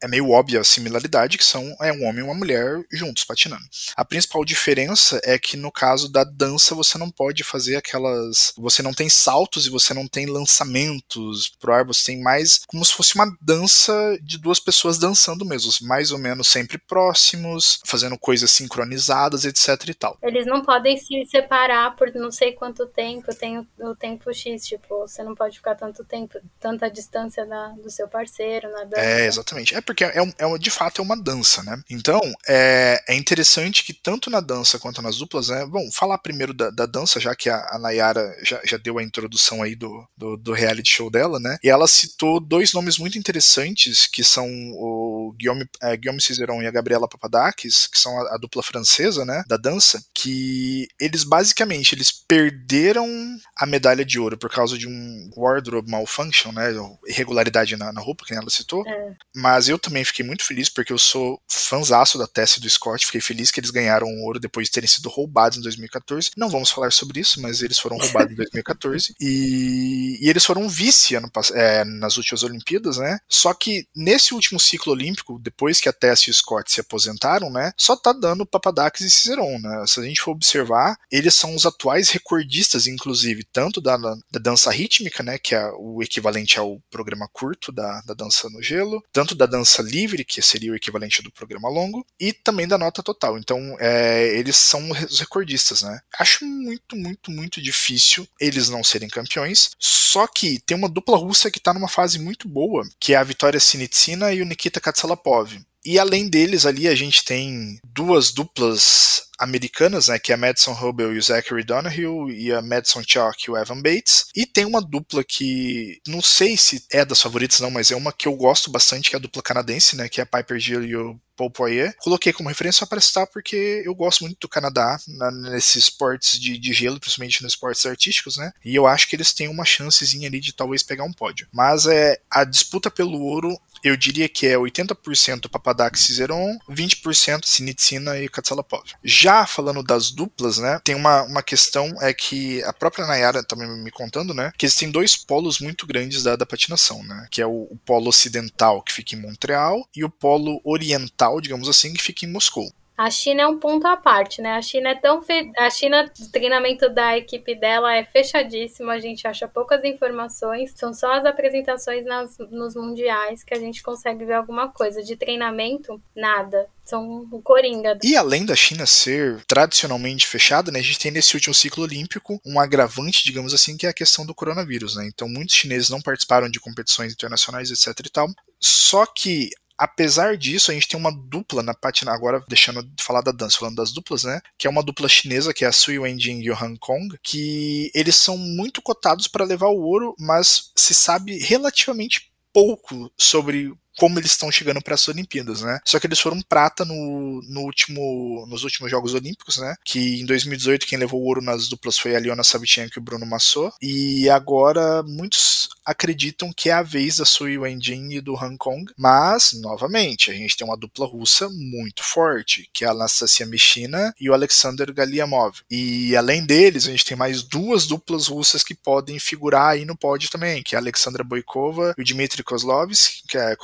é 0.03 0.09
meio 0.09 0.31
óbvia 0.31 0.61
a 0.61 0.65
similaridade, 0.65 1.39
que 1.39 1.45
são 1.45 1.77
é 1.81 1.93
um 1.93 2.05
homem 2.05 2.21
e 2.21 2.23
uma 2.23 2.35
mulher 2.35 2.83
juntos 2.91 3.25
patinando. 3.25 3.65
A 3.97 4.05
principal 4.05 4.45
diferença 4.45 5.21
é 5.25 5.39
que 5.39 5.57
no 5.57 5.71
caso 5.71 6.11
da 6.11 6.25
dança 6.25 6.75
você 6.75 6.97
não 6.97 7.11
pode 7.11 7.45
fazer 7.45 7.77
aquelas. 7.77 8.53
Você 8.57 8.83
não 8.83 8.95
tem 8.95 9.09
saltos 9.09 9.67
e 9.67 9.71
você 9.71 9.93
não 9.93 10.09
tem 10.09 10.27
lançamentos 10.27 11.51
pro 11.61 11.73
ar, 11.73 11.85
você 11.85 12.13
tem 12.13 12.23
mais 12.23 12.61
como 12.67 12.85
se 12.85 12.93
fosse 12.93 13.15
uma 13.15 13.31
dança 13.41 14.19
de 14.23 14.39
duas 14.39 14.59
pessoas 14.59 14.99
dançando 14.99 15.45
mesmo, 15.45 15.71
mais 15.83 16.11
ou 16.11 16.19
menos 16.19 16.49
sempre 16.49 16.79
próximos, 16.79 17.81
fazendo 17.85 18.19
coisas 18.19 18.51
sincronizadas, 18.51 19.45
etc 19.45 19.89
e 19.89 19.95
tal. 19.95 20.19
Eles 20.23 20.47
não 20.47 20.63
podem 20.63 20.97
se 20.97 21.25
separar 21.27 21.95
por 21.97 22.13
não 22.15 22.31
sei 22.31 22.53
quanto 22.53 22.87
tempo, 22.87 23.35
tem 23.35 23.59
o, 23.59 23.67
o 23.79 23.95
tempo 23.95 24.33
X, 24.33 24.67
tipo, 24.67 25.01
você 25.01 25.23
não 25.23 25.35
pode 25.35 25.57
ficar 25.57 25.75
tanto 25.75 26.05
tempo, 26.05 26.39
tanta 26.59 26.91
distância 26.91 27.45
da, 27.47 27.69
do 27.71 27.91
seu 27.91 28.09
parceiro 28.09 28.71
na 28.71 28.85
dança. 28.85 29.03
É, 29.03 29.27
exatamente. 29.27 29.75
É 29.75 29.81
porque 29.91 30.05
é, 30.05 30.19
é, 30.39 30.59
de 30.59 30.71
fato 30.71 31.01
é 31.01 31.05
uma 31.05 31.21
dança, 31.21 31.65
né? 31.65 31.83
Então, 31.91 32.21
é, 32.49 33.03
é 33.09 33.15
interessante 33.17 33.83
que 33.83 33.93
tanto 33.93 34.31
na 34.31 34.41
dança 34.41 34.79
quanto 34.79 35.03
nas 35.03 35.17
duplas, 35.17 35.49
né? 35.49 35.67
Bom, 35.67 35.91
falar 35.93 36.17
primeiro 36.19 36.55
da, 36.55 36.71
da 36.71 36.87
dança, 36.87 37.19
já 37.19 37.35
que 37.35 37.51
a, 37.51 37.57
a 37.73 37.79
Nayara 37.79 38.33
já, 38.45 38.61
já 38.65 38.77
deu 38.77 38.99
a 38.99 39.03
introdução 39.03 39.65
aí 39.65 39.75
do, 39.75 40.07
do, 40.17 40.37
do, 40.37 40.53
reality 40.53 40.89
show 40.89 41.11
dela, 41.11 41.41
né? 41.41 41.59
E 41.65 41.69
ela 41.69 41.89
citou 41.89 42.39
dois 42.39 42.73
nomes 42.73 42.99
muito 42.99 43.19
interessantes, 43.19 44.07
que 44.07 44.23
são 44.23 44.47
o 44.75 45.35
Guillaume, 45.37 45.67
é, 45.83 45.97
Guillaume 45.97 46.23
Cizeron 46.23 46.63
e 46.63 46.69
a 46.69 46.71
Gabriela 46.71 47.09
Papadakis, 47.09 47.89
que 47.89 47.99
são 47.99 48.17
a, 48.21 48.37
a 48.37 48.39
dupla 48.39 48.63
francesa, 48.63 49.25
né? 49.25 49.43
Da 49.49 49.57
dança, 49.57 50.01
que 50.15 50.87
eles 51.01 51.25
basicamente 51.25 51.97
eles 51.97 52.13
perderam 52.13 53.09
a 53.57 53.67
medalha 53.67 54.05
de 54.05 54.21
ouro 54.21 54.39
por 54.39 54.51
causa 54.51 54.79
de 54.79 54.87
um 54.87 55.31
wardrobe 55.37 55.91
malfunction, 55.91 56.53
né? 56.53 56.71
Irregularidade 57.09 57.77
na, 57.77 57.93
na 57.93 58.01
roupa, 58.01 58.25
que 58.25 58.35
ela 58.35 58.51
citou. 58.51 58.87
É. 58.87 59.17
Mas 59.35 59.69
eu 59.69 59.80
também 59.81 60.05
fiquei 60.05 60.25
muito 60.25 60.45
feliz 60.45 60.69
porque 60.69 60.93
eu 60.93 60.99
sou 60.99 61.41
fanzaço 61.49 62.19
da 62.19 62.27
Tess 62.27 62.57
e 62.57 62.61
do 62.61 62.69
Scott. 62.69 63.07
Fiquei 63.07 63.21
feliz 63.21 63.51
que 63.51 63.61
eles 63.61 63.71
ganharam 63.71 64.07
o 64.07 64.25
ouro 64.25 64.39
depois 64.39 64.67
de 64.67 64.73
terem 64.73 64.89
sido 64.89 65.09
roubados 65.09 65.59
em 65.59 65.63
2014. 65.63 66.31
Não 66.37 66.49
vamos 66.49 66.71
falar 66.71 66.93
sobre 66.93 67.21
isso, 67.21 67.41
mas 67.41 67.63
eles 67.63 67.79
foram 67.79 67.97
roubados 67.97 68.33
em 68.33 68.37
2014. 68.37 69.15
E, 69.21 70.19
e 70.21 70.29
eles 70.29 70.45
foram 70.45 70.69
vice 70.69 71.15
ano, 71.15 71.31
é, 71.55 71.85
nas 71.85 72.17
últimas 72.17 72.43
Olimpíadas, 72.43 72.97
né? 72.97 73.19
Só 73.29 73.53
que 73.53 73.87
nesse 73.95 74.35
último 74.35 74.59
ciclo 74.59 74.93
olímpico, 74.93 75.39
depois 75.39 75.81
que 75.81 75.89
a 75.89 75.93
Tess 75.93 76.23
e 76.23 76.31
o 76.31 76.35
Scott 76.35 76.73
se 76.73 76.81
aposentaram, 76.81 77.51
né? 77.51 77.73
Só 77.77 77.97
tá 77.97 78.13
dando 78.13 78.47
Papadakis 78.47 79.07
e 79.07 79.11
Cizeron, 79.11 79.59
né? 79.59 79.85
Se 79.87 80.01
a 80.01 80.03
gente 80.03 80.21
for 80.21 80.33
observar, 80.33 80.97
eles 81.11 81.35
são 81.35 81.55
os 81.55 81.67
atuais 81.67 82.11
recordistas, 82.11 82.87
inclusive, 82.87 83.45
tanto 83.53 83.81
da, 83.81 83.97
da 83.97 84.41
dança 84.41 84.71
rítmica, 84.71 85.23
né? 85.23 85.39
Que 85.39 85.55
é 85.55 85.71
o 85.77 86.03
equivalente 86.03 86.59
ao 86.59 86.81
programa 86.91 87.29
curto 87.33 87.71
da, 87.71 88.01
da 88.03 88.15
dança 88.15 88.49
no 88.51 88.63
gelo, 88.63 89.03
tanto 89.13 89.35
da 89.35 89.47
dança 89.47 89.70
dança 89.71 89.83
livre, 89.83 90.25
que 90.25 90.43
seria 90.43 90.73
o 90.73 90.77
equivalente 90.77 91.23
do 91.23 91.31
programa 91.31 91.69
longo, 91.69 92.05
e 92.19 92.33
também 92.33 92.67
da 92.67 92.77
nota 92.77 93.03
total. 93.03 93.39
Então, 93.39 93.77
é, 93.79 94.37
eles 94.37 94.57
são 94.57 94.91
os 94.91 95.21
recordistas, 95.21 95.83
né? 95.83 96.01
Acho 96.19 96.45
muito, 96.45 96.97
muito, 96.97 97.31
muito 97.31 97.63
difícil 97.63 98.27
eles 98.41 98.69
não 98.69 98.83
serem 98.83 99.09
campeões. 99.09 99.71
Só 99.79 100.27
que 100.27 100.59
tem 100.61 100.77
uma 100.77 100.89
dupla 100.89 101.17
russa 101.17 101.51
que 101.51 101.61
tá 101.61 101.73
numa 101.73 101.89
fase 101.89 102.19
muito 102.19 102.49
boa, 102.49 102.89
que 102.99 103.15
é 103.15 103.17
a 103.17 103.25
Vitória 103.25 103.61
Sinitsina 103.61 104.33
e 104.33 104.43
o 104.43 104.47
Nikita 104.47 104.81
Katsalapov. 104.81 105.61
E 105.85 105.99
além 105.99 106.29
deles 106.29 106.67
ali 106.67 106.87
a 106.87 106.95
gente 106.95 107.25
tem 107.25 107.79
duas 107.85 108.33
duplas 108.33 109.30
americanas, 109.41 110.09
né, 110.09 110.19
que 110.19 110.31
é 110.31 110.35
a 110.35 110.39
Madison 110.39 110.73
Hubel 110.73 111.15
e 111.15 111.19
o 111.19 111.23
Zachary 111.23 111.65
Donahue, 111.65 112.31
e 112.33 112.53
a 112.53 112.61
Madison 112.61 113.03
Chalk 113.07 113.43
e 113.43 113.51
o 113.51 113.57
Evan 113.57 113.81
Bates. 113.81 114.27
E 114.37 114.45
tem 114.45 114.65
uma 114.65 114.83
dupla 114.83 115.25
que 115.25 116.01
não 116.07 116.21
sei 116.21 116.57
se 116.57 116.85
é 116.91 117.05
das 117.05 117.23
favoritas 117.23 117.61
não, 117.61 117.71
mas 117.71 117.91
é 117.91 117.97
uma 117.97 118.13
que 118.13 118.29
eu 118.29 118.35
gosto 118.35 118.71
bastante, 118.71 119.09
que 119.09 119.17
é 119.17 119.19
a 119.19 119.23
dupla 119.23 119.43
canadense, 119.43 119.97
né, 119.97 120.09
que 120.09 120.21
é 120.21 120.25
a 120.25 120.27
Piper 120.27 120.59
Gill 120.59 120.85
e 120.85 120.95
o 120.95 121.19
Paul 121.41 121.51
Poirier. 121.51 121.95
Coloquei 121.99 122.35
como 122.35 122.51
referência 122.51 122.81
só 122.81 122.87
para 122.87 123.01
citar 123.01 123.27
porque 123.27 123.83
eu 123.87 123.95
gosto 123.95 124.25
muito 124.25 124.39
do 124.39 124.49
Canadá 124.49 124.99
na, 125.09 125.31
nesses 125.31 125.85
esportes 125.85 126.39
de, 126.39 126.59
de, 126.59 126.73
gelo, 126.75 127.01
principalmente 127.01 127.43
nos 127.43 127.55
esportes 127.55 127.87
artísticos, 127.87 128.37
né? 128.37 128.53
E 128.63 128.75
eu 128.77 128.87
acho 128.87 129.09
que 129.09 129.17
eles 129.17 129.33
têm 129.33 129.49
uma 129.49 129.65
chancezinha 129.65 130.29
ali 130.29 130.39
de 130.39 130.53
talvez 130.53 130.83
pegar 130.83 131.05
um 131.05 131.13
pódio. 131.13 131.49
Mas 131.51 131.87
é 131.87 132.21
a 132.31 132.45
disputa 132.45 132.91
pelo 132.91 133.23
ouro 133.23 133.59
eu 133.83 133.97
diria 133.97 134.29
que 134.29 134.47
é 134.47 134.57
80% 134.57 135.49
Papadakis 135.49 136.03
Cizeron, 136.03 136.59
20% 136.69 137.47
Sinitsina 137.47 138.19
e 138.19 138.29
Katsalapov. 138.29 138.85
Já 139.03 139.30
falando 139.47 139.83
das 139.83 140.11
duplas, 140.11 140.59
né, 140.59 140.81
tem 140.85 140.95
uma, 140.95 141.23
uma 141.23 141.43
questão 141.43 141.91
é 142.01 142.13
que 142.13 142.63
a 142.65 142.73
própria 142.73 143.07
Nayara 143.07 143.43
também 143.43 143.69
me 143.69 143.91
contando, 143.91 144.35
né, 144.35 144.53
que 144.57 144.67
existem 144.67 144.91
dois 144.91 145.17
polos 145.17 145.61
muito 145.61 145.87
grandes 145.87 146.23
da, 146.23 146.37
da 146.37 146.47
patinação, 146.47 147.03
né, 147.03 147.27
que 147.31 147.41
é 147.41 147.47
o, 147.47 147.69
o 147.71 147.79
polo 147.85 148.09
ocidental 148.09 148.83
que 148.83 148.93
fica 148.93 149.15
em 149.15 149.21
Montreal 149.21 149.87
e 149.95 150.05
o 150.05 150.11
polo 150.11 150.61
oriental, 150.65 151.41
digamos 151.41 151.69
assim, 151.69 151.93
que 151.93 152.03
fica 152.03 152.25
em 152.25 152.33
Moscou. 152.33 152.71
A 153.01 153.09
China 153.09 153.45
é 153.45 153.47
um 153.47 153.59
ponto 153.59 153.87
à 153.87 153.97
parte, 153.97 154.43
né? 154.43 154.53
A 154.57 154.61
China 154.61 154.91
é 154.91 154.95
tão 154.95 155.23
fe... 155.23 155.51
a 155.57 155.71
China, 155.71 156.13
o 156.21 156.29
treinamento 156.31 156.87
da 156.91 157.17
equipe 157.17 157.55
dela 157.55 157.97
é 157.97 158.05
fechadíssimo, 158.05 158.91
a 158.91 158.99
gente 158.99 159.27
acha 159.27 159.49
poucas 159.49 159.83
informações, 159.85 160.75
são 160.77 160.93
só 160.93 161.15
as 161.15 161.25
apresentações 161.25 162.05
nas, 162.05 162.37
nos 162.51 162.75
mundiais 162.75 163.43
que 163.43 163.55
a 163.55 163.59
gente 163.59 163.83
consegue 163.83 164.27
ver 164.27 164.35
alguma 164.35 164.69
coisa. 164.69 165.03
De 165.03 165.17
treinamento, 165.17 165.99
nada. 166.15 166.69
São 166.85 167.27
o 167.33 167.41
coringa. 167.41 167.99
E 168.03 168.15
além 168.19 168.45
da 168.45 168.55
China 168.55 168.85
ser 168.85 169.43
tradicionalmente 169.47 170.27
fechada, 170.27 170.71
né, 170.71 170.81
a 170.81 170.83
gente 170.83 170.99
tem 170.99 171.11
nesse 171.11 171.35
último 171.35 171.55
ciclo 171.55 171.85
olímpico 171.85 172.39
um 172.45 172.61
agravante, 172.61 173.25
digamos 173.25 173.55
assim, 173.55 173.79
que 173.79 173.87
é 173.87 173.89
a 173.89 173.95
questão 173.95 174.27
do 174.27 174.35
coronavírus, 174.35 174.97
né? 174.97 175.07
Então 175.07 175.27
muitos 175.27 175.55
chineses 175.55 175.89
não 175.89 176.03
participaram 176.03 176.51
de 176.51 176.61
competições 176.61 177.15
internacionais, 177.15 177.71
etc 177.71 177.99
e 178.05 178.11
tal. 178.11 178.29
Só 178.61 179.07
que 179.07 179.49
Apesar 179.81 180.37
disso, 180.37 180.71
a 180.71 180.75
gente 180.75 180.87
tem 180.87 181.01
uma 181.01 181.11
dupla 181.11 181.63
na 181.63 181.73
patina, 181.73 182.13
agora 182.13 182.45
deixando 182.47 182.83
de 182.83 183.03
falar 183.03 183.23
da 183.23 183.33
dança, 183.33 183.57
falando 183.57 183.77
das 183.77 183.93
duplas, 183.93 184.25
né? 184.25 184.39
Que 184.59 184.67
é 184.67 184.71
uma 184.71 184.83
dupla 184.83 185.09
chinesa, 185.09 185.55
que 185.55 185.65
é 185.65 185.69
a 185.69 185.73
Sui 185.73 185.99
Wenjing 185.99 186.43
e 186.43 186.51
o 186.51 186.55
Hong 186.55 186.79
Kong, 186.79 187.17
que 187.23 187.91
eles 187.95 188.15
são 188.15 188.37
muito 188.37 188.83
cotados 188.83 189.27
para 189.27 189.43
levar 189.43 189.69
o 189.69 189.81
ouro, 189.81 190.15
mas 190.19 190.71
se 190.77 190.93
sabe 190.93 191.39
relativamente 191.39 192.31
pouco 192.53 193.11
sobre 193.17 193.73
como 193.97 194.19
eles 194.19 194.33
estão 194.33 194.51
chegando 194.51 194.81
para 194.83 194.95
as 194.95 195.07
Olimpíadas, 195.09 195.63
né? 195.63 195.79
Só 195.85 195.99
que 195.99 196.07
eles 196.07 196.21
foram 196.21 196.41
prata 196.41 196.85
no, 196.85 197.43
no 197.49 197.61
último, 197.61 198.47
nos 198.49 198.65
últimos 198.65 198.91
Jogos 198.91 199.15
Olímpicos, 199.15 199.59
né? 199.59 199.75
Que 199.85 200.21
em 200.21 200.25
2018 200.25 200.87
quem 200.87 200.99
levou 200.99 201.21
o 201.21 201.25
ouro 201.25 201.43
nas 201.43 201.69
duplas 201.69 201.99
foi 201.99 202.17
a 202.17 202.21
Liona 202.21 202.43
Savichenko 202.43 202.95
e 202.97 202.99
o 202.99 203.03
Bruno 203.03 203.27
Massot. 203.27 203.75
E 203.83 204.29
agora 204.31 205.03
muitos 205.03 205.69
acreditam 205.91 206.53
que 206.53 206.71
é 206.71 206.73
a 206.73 206.83
vez 206.83 207.17
da 207.17 207.25
Sui 207.25 207.59
Wenjin 207.59 208.11
e 208.13 208.21
do 208.21 208.35
Hong 208.35 208.57
Kong, 208.57 208.93
mas 208.97 209.53
novamente 209.55 210.31
a 210.31 210.35
gente 210.35 210.57
tem 210.57 210.67
uma 210.67 210.77
dupla 210.77 211.07
russa 211.07 211.49
muito 211.49 212.03
forte, 212.03 212.69
que 212.73 212.85
é 212.85 212.89
a 212.89 212.93
Anastasia 212.93 213.47
Mishina 213.47 214.15
e 214.21 214.31
o 214.31 214.35
Alexander 214.35 214.93
Galiamov. 214.93 215.61
E 215.71 216.17
além 216.17 216.45
deles, 216.45 216.87
a 216.87 216.91
gente 216.91 217.05
tem 217.05 217.17
mais 217.17 217.43
duas 217.43 217.87
duplas 217.87 218.29
russas 218.29 218.63
que 218.63 218.75
podem 218.75 219.19
figurar 219.19 219.71
aí 219.73 219.85
no 219.85 219.97
pódio 219.97 220.31
também, 220.31 220.63
que 220.63 220.75
é 220.75 220.79
a 220.79 220.81
Alexandra 220.81 221.25
Boikova 221.25 221.95
e 221.99 222.03
o 222.03 222.05
Dmitry 222.05 222.43
Kozlovsky, 222.43 223.23
que 223.29 223.39
é 223.39 223.55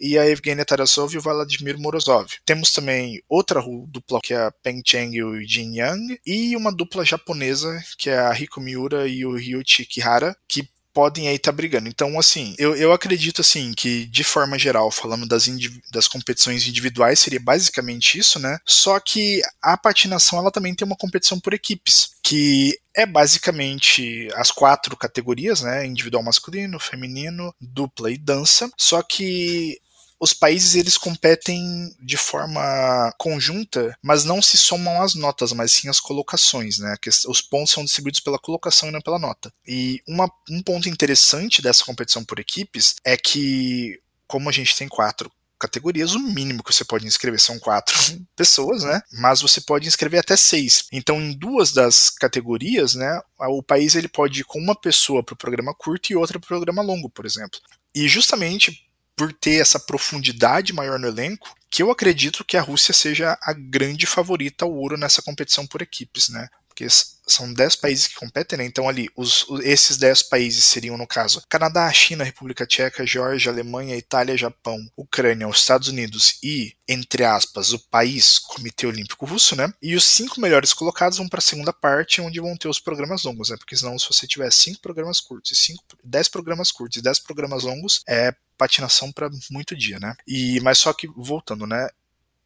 e 0.00 0.18
a 0.18 0.28
Evgenia 0.28 0.64
Tarasov 0.64 1.14
e 1.14 1.18
o 1.18 1.20
Vladimir 1.20 1.78
Morozov. 1.78 2.32
Temos 2.44 2.72
também 2.72 3.22
outra 3.28 3.62
dupla 3.88 4.20
que 4.22 4.34
é 4.34 4.38
a 4.38 4.50
Peng 4.50 4.82
Cheng 4.84 5.14
e 5.14 5.22
o 5.22 5.40
Jin 5.46 5.76
Yang 5.76 6.20
e 6.26 6.56
uma 6.56 6.72
dupla 6.72 7.04
japonesa 7.04 7.82
que 7.96 8.10
é 8.10 8.18
a 8.18 8.32
Riko 8.32 8.60
Miura 8.60 9.06
e 9.06 9.24
o 9.24 9.36
Ryuichi 9.36 9.84
Kihara, 9.84 10.36
que 10.48 10.68
podem 10.98 11.28
aí 11.28 11.36
estar 11.36 11.52
tá 11.52 11.56
brigando. 11.56 11.88
Então, 11.88 12.18
assim, 12.18 12.56
eu, 12.58 12.74
eu 12.74 12.92
acredito 12.92 13.40
assim 13.40 13.72
que, 13.72 14.04
de 14.06 14.24
forma 14.24 14.58
geral, 14.58 14.90
falando 14.90 15.28
das, 15.28 15.48
das 15.92 16.08
competições 16.08 16.66
individuais, 16.66 17.20
seria 17.20 17.38
basicamente 17.38 18.18
isso, 18.18 18.40
né? 18.40 18.58
Só 18.66 18.98
que 18.98 19.40
a 19.62 19.76
patinação 19.76 20.40
ela 20.40 20.50
também 20.50 20.74
tem 20.74 20.84
uma 20.84 20.96
competição 20.96 21.38
por 21.38 21.54
equipes, 21.54 22.16
que 22.20 22.76
é 22.96 23.06
basicamente 23.06 24.28
as 24.34 24.50
quatro 24.50 24.96
categorias, 24.96 25.62
né? 25.62 25.86
Individual 25.86 26.24
masculino, 26.24 26.80
feminino, 26.80 27.54
dupla 27.60 28.10
e 28.10 28.18
dança. 28.18 28.68
Só 28.76 29.00
que 29.00 29.78
os 30.20 30.32
países 30.32 30.74
eles 30.74 30.96
competem 30.96 31.94
de 32.00 32.16
forma 32.16 33.12
conjunta, 33.18 33.96
mas 34.02 34.24
não 34.24 34.42
se 34.42 34.58
somam 34.58 35.00
as 35.02 35.14
notas, 35.14 35.52
mas 35.52 35.72
sim 35.72 35.88
as 35.88 36.00
colocações, 36.00 36.78
né? 36.78 36.96
Os 37.26 37.40
pontos 37.40 37.72
são 37.72 37.84
distribuídos 37.84 38.20
pela 38.20 38.38
colocação 38.38 38.88
e 38.88 38.92
não 38.92 39.00
pela 39.00 39.18
nota. 39.18 39.52
E 39.66 40.02
uma, 40.06 40.30
um 40.50 40.62
ponto 40.62 40.88
interessante 40.88 41.62
dessa 41.62 41.84
competição 41.84 42.24
por 42.24 42.38
equipes 42.38 42.96
é 43.04 43.16
que, 43.16 44.00
como 44.26 44.48
a 44.48 44.52
gente 44.52 44.76
tem 44.76 44.88
quatro 44.88 45.30
categorias, 45.58 46.14
o 46.14 46.20
mínimo 46.20 46.62
que 46.62 46.72
você 46.72 46.84
pode 46.84 47.06
inscrever 47.06 47.40
são 47.40 47.58
quatro 47.58 47.94
pessoas, 48.36 48.84
né? 48.84 49.02
Mas 49.12 49.40
você 49.40 49.60
pode 49.60 49.88
inscrever 49.88 50.20
até 50.20 50.36
seis. 50.36 50.86
Então, 50.92 51.20
em 51.20 51.32
duas 51.32 51.72
das 51.72 52.10
categorias, 52.10 52.94
né, 52.94 53.20
o 53.40 53.62
país 53.62 53.94
ele 53.94 54.08
pode 54.08 54.40
ir 54.40 54.44
com 54.44 54.58
uma 54.58 54.74
pessoa 54.74 55.22
para 55.22 55.34
o 55.34 55.38
programa 55.38 55.74
curto 55.74 56.10
e 56.10 56.16
outra 56.16 56.38
para 56.38 56.46
o 56.46 56.48
programa 56.48 56.82
longo, 56.82 57.10
por 57.10 57.26
exemplo. 57.26 57.58
E 57.94 58.06
justamente 58.06 58.87
por 59.18 59.32
ter 59.32 59.60
essa 59.60 59.80
profundidade 59.80 60.72
maior 60.72 60.98
no 60.98 61.08
elenco, 61.08 61.52
que 61.70 61.82
eu 61.82 61.90
acredito 61.90 62.44
que 62.44 62.56
a 62.56 62.62
Rússia 62.62 62.94
seja 62.94 63.38
a 63.42 63.52
grande 63.52 64.06
favorita 64.06 64.64
ao 64.64 64.72
ouro 64.72 64.96
nessa 64.96 65.22
competição 65.22 65.66
por 65.66 65.82
equipes, 65.82 66.28
né? 66.28 66.48
Porque 66.68 66.86
são 67.26 67.52
10 67.52 67.76
países 67.76 68.06
que 68.06 68.14
competem, 68.14 68.58
né? 68.58 68.64
Então 68.64 68.88
ali, 68.88 69.08
os, 69.16 69.46
esses 69.62 69.96
10 69.96 70.22
países 70.24 70.64
seriam, 70.64 70.96
no 70.96 71.06
caso, 71.06 71.42
Canadá, 71.48 71.90
China, 71.92 72.24
República 72.24 72.66
Tcheca, 72.66 73.06
Geórgia, 73.06 73.52
Alemanha, 73.52 73.96
Itália, 73.96 74.36
Japão, 74.36 74.78
Ucrânia, 74.96 75.48
os 75.48 75.58
Estados 75.58 75.88
Unidos 75.88 76.38
e, 76.42 76.74
entre 76.86 77.24
aspas, 77.24 77.72
o 77.72 77.78
país 77.78 78.38
Comitê 78.38 78.86
Olímpico 78.86 79.26
Russo, 79.26 79.56
né? 79.56 79.72
E 79.82 79.94
os 79.94 80.04
cinco 80.04 80.40
melhores 80.40 80.72
colocados 80.72 81.18
vão 81.18 81.28
para 81.28 81.38
a 81.38 81.42
segunda 81.42 81.72
parte, 81.72 82.20
onde 82.20 82.40
vão 82.40 82.56
ter 82.56 82.68
os 82.68 82.80
programas 82.80 83.24
longos, 83.24 83.50
né? 83.50 83.56
Porque 83.56 83.76
senão, 83.76 83.98
se 83.98 84.06
você 84.06 84.26
tiver 84.26 84.50
cinco 84.52 84.80
programas 84.80 85.20
curtos, 85.20 85.58
cinco, 85.58 85.82
10 86.04 86.28
programas 86.28 86.70
curtos 86.70 86.98
e 86.98 87.02
10 87.02 87.18
programas 87.20 87.64
longos, 87.64 88.02
é 88.08 88.32
patinação 88.58 89.12
para 89.12 89.30
muito 89.50 89.76
dia, 89.76 90.00
né? 90.00 90.14
E 90.26 90.60
mas 90.60 90.78
só 90.78 90.92
que 90.92 91.06
voltando, 91.06 91.57
né? 91.66 91.88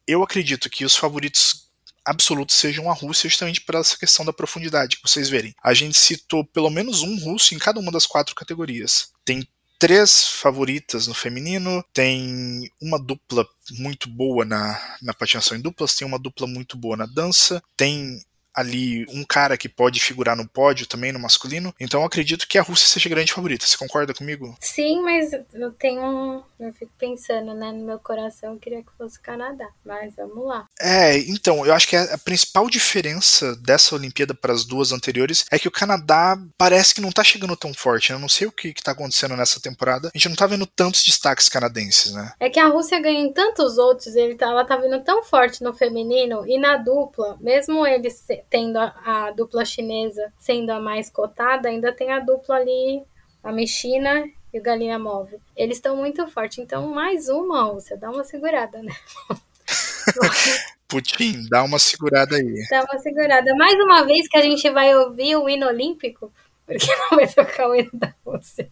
Eu 0.07 0.23
acredito 0.23 0.69
que 0.69 0.85
os 0.85 0.95
favoritos 0.95 1.69
absolutos 2.05 2.55
sejam 2.55 2.89
a 2.89 2.93
Rússia, 2.93 3.29
justamente 3.29 3.61
por 3.61 3.75
essa 3.75 3.97
questão 3.97 4.25
da 4.25 4.33
profundidade, 4.33 4.97
que 4.97 5.07
vocês 5.07 5.29
verem. 5.29 5.55
A 5.63 5.73
gente 5.73 5.97
citou 5.97 6.43
pelo 6.43 6.69
menos 6.69 7.01
um 7.01 7.17
russo 7.17 7.55
em 7.55 7.59
cada 7.59 7.79
uma 7.79 7.91
das 7.91 8.05
quatro 8.05 8.35
categorias. 8.35 9.11
Tem 9.23 9.47
três 9.79 10.27
favoritas 10.27 11.07
no 11.07 11.13
feminino, 11.13 11.83
tem 11.93 12.69
uma 12.81 12.97
dupla 12.97 13.45
muito 13.71 14.09
boa 14.09 14.45
na, 14.45 14.97
na 15.01 15.13
patinação 15.13 15.57
em 15.57 15.61
duplas, 15.61 15.95
tem 15.95 16.07
uma 16.07 16.19
dupla 16.19 16.47
muito 16.47 16.77
boa 16.77 16.95
na 16.95 17.05
dança, 17.05 17.61
tem 17.75 18.21
ali 18.55 19.05
um 19.09 19.23
cara 19.23 19.57
que 19.57 19.69
pode 19.69 19.99
figurar 19.99 20.35
no 20.35 20.47
pódio 20.47 20.87
também 20.87 21.11
no 21.11 21.19
masculino. 21.19 21.73
Então 21.79 22.01
eu 22.01 22.05
acredito 22.05 22.47
que 22.47 22.57
a 22.57 22.61
Rússia 22.61 22.87
seja 22.87 23.09
grande 23.09 23.33
favorita. 23.33 23.65
Você 23.65 23.77
concorda 23.77 24.13
comigo? 24.13 24.55
Sim, 24.59 25.01
mas 25.01 25.31
eu 25.53 25.71
tenho. 25.71 26.43
Eu 26.59 26.73
fico 26.73 26.91
pensando, 26.97 27.53
né? 27.53 27.71
No 27.71 27.85
meu 27.85 27.99
coração 27.99 28.53
eu 28.53 28.59
queria 28.59 28.81
que 28.81 28.91
fosse 28.97 29.17
o 29.17 29.21
Canadá. 29.21 29.67
Mas 29.85 30.15
vamos 30.15 30.45
lá. 30.45 30.65
É, 30.79 31.17
então, 31.17 31.65
eu 31.65 31.73
acho 31.73 31.87
que 31.87 31.95
a 31.95 32.17
principal 32.17 32.69
diferença 32.69 33.55
dessa 33.57 33.95
Olimpíada 33.95 34.33
para 34.33 34.53
as 34.53 34.65
duas 34.65 34.91
anteriores 34.91 35.45
é 35.51 35.59
que 35.59 35.67
o 35.67 35.71
Canadá 35.71 36.37
parece 36.57 36.93
que 36.93 37.01
não 37.01 37.11
tá 37.11 37.23
chegando 37.23 37.55
tão 37.55 37.73
forte. 37.73 38.11
Né? 38.11 38.15
Eu 38.15 38.21
não 38.21 38.29
sei 38.29 38.47
o 38.47 38.51
que, 38.51 38.73
que 38.73 38.83
tá 38.83 38.91
acontecendo 38.91 39.35
nessa 39.35 39.59
temporada. 39.59 40.09
A 40.13 40.17
gente 40.17 40.29
não 40.29 40.35
tá 40.35 40.47
vendo 40.47 40.65
tantos 40.65 41.03
destaques 41.03 41.49
canadenses, 41.49 42.13
né? 42.13 42.33
É 42.39 42.49
que 42.49 42.59
a 42.59 42.67
Rússia 42.67 42.99
ganha 42.99 43.19
em 43.19 43.33
tantos 43.33 43.77
outros, 43.77 44.15
ele 44.15 44.35
tá, 44.35 44.47
ela 44.47 44.65
tá 44.65 44.77
vindo 44.77 45.03
tão 45.03 45.23
forte 45.23 45.63
no 45.63 45.73
feminino 45.73 46.45
e 46.47 46.59
na 46.59 46.77
dupla, 46.77 47.37
mesmo 47.39 47.85
eles 47.85 48.23
tendo 48.49 48.77
a, 48.77 48.93
a, 49.05 49.31
dupla 49.31 49.65
chinesa 49.65 50.31
sendo 50.37 50.71
a 50.71 50.79
mais 50.79 51.09
cotada, 51.09 51.69
ainda 51.69 51.91
tem 51.91 52.11
a 52.11 52.19
dupla 52.19 52.55
ali, 52.55 53.03
a 53.43 53.51
Mexina 53.51 54.25
e 54.53 54.59
o 54.59 54.61
Galinha 54.61 54.99
Móvel. 54.99 55.39
Eles 55.55 55.77
estão 55.77 55.95
muito 55.95 56.27
fortes, 56.27 56.59
então 56.59 56.87
mais 56.89 57.29
uma, 57.29 57.63
Rússia, 57.63 57.97
dá 57.97 58.09
uma 58.09 58.23
segurada, 58.23 58.81
né? 58.81 58.93
Putin, 60.87 61.47
dá 61.49 61.63
uma 61.63 61.79
segurada 61.79 62.35
aí. 62.35 62.53
Dá 62.69 62.83
uma 62.83 62.99
segurada. 62.99 63.55
Mais 63.55 63.73
uma 63.75 64.05
vez 64.05 64.27
que 64.27 64.37
a 64.37 64.41
gente 64.41 64.69
vai 64.69 64.95
ouvir 64.95 65.35
o 65.35 65.49
hino 65.49 65.65
olímpico, 65.65 66.31
porque 66.65 66.95
não 66.95 67.17
vai 67.17 67.27
tocar 67.27 67.67
o 67.67 67.75
hino 67.75 67.89
da 67.93 68.13
Rússia. 68.25 68.69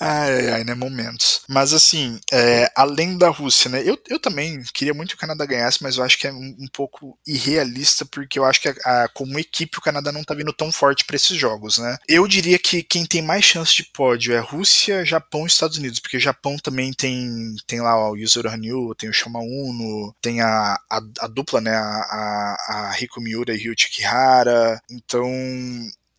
Ai, 0.00 0.48
ai, 0.50 0.64
né? 0.64 0.74
Momentos. 0.74 1.42
Mas 1.48 1.72
assim, 1.72 2.18
é, 2.32 2.70
além 2.76 3.16
da 3.16 3.28
Rússia, 3.28 3.70
né? 3.70 3.82
Eu, 3.84 3.98
eu 4.08 4.18
também 4.18 4.62
queria 4.74 4.92
muito 4.92 5.10
que 5.10 5.14
o 5.14 5.18
Canadá 5.18 5.46
ganhasse, 5.46 5.82
mas 5.82 5.96
eu 5.96 6.04
acho 6.04 6.18
que 6.18 6.26
é 6.26 6.32
um, 6.32 6.56
um 6.58 6.66
pouco 6.72 7.16
irrealista, 7.26 8.04
porque 8.04 8.38
eu 8.38 8.44
acho 8.44 8.60
que 8.60 8.68
a, 8.68 9.04
a, 9.04 9.08
como 9.08 9.38
equipe 9.38 9.78
o 9.78 9.82
Canadá 9.82 10.10
não 10.10 10.24
tá 10.24 10.34
vindo 10.34 10.52
tão 10.52 10.72
forte 10.72 11.04
para 11.04 11.16
esses 11.16 11.36
jogos, 11.36 11.78
né? 11.78 11.96
Eu 12.08 12.26
diria 12.26 12.58
que 12.58 12.82
quem 12.82 13.06
tem 13.06 13.22
mais 13.22 13.44
chance 13.44 13.74
de 13.74 13.84
pódio 13.84 14.34
é 14.34 14.40
Rússia, 14.40 15.04
Japão 15.04 15.44
e 15.44 15.46
Estados 15.46 15.78
Unidos, 15.78 16.00
porque 16.00 16.18
Japão 16.18 16.56
também 16.58 16.92
tem, 16.92 17.54
tem 17.66 17.80
lá 17.80 17.96
ó, 17.96 18.12
o 18.12 18.16
Yuzuru 18.16 18.48
Hanyu, 18.48 18.94
tem 18.96 19.08
o 19.08 19.12
Shama 19.12 19.38
Uno, 19.40 20.14
tem 20.20 20.40
a, 20.40 20.74
a, 20.90 21.00
a 21.20 21.26
dupla, 21.28 21.60
né? 21.60 21.74
A, 21.74 22.56
a, 22.68 22.94
a 22.94 23.20
Miura 23.20 23.54
e 23.54 23.58
Ryuichi 23.58 23.90
Kihara. 23.90 24.80
Então, 24.90 25.24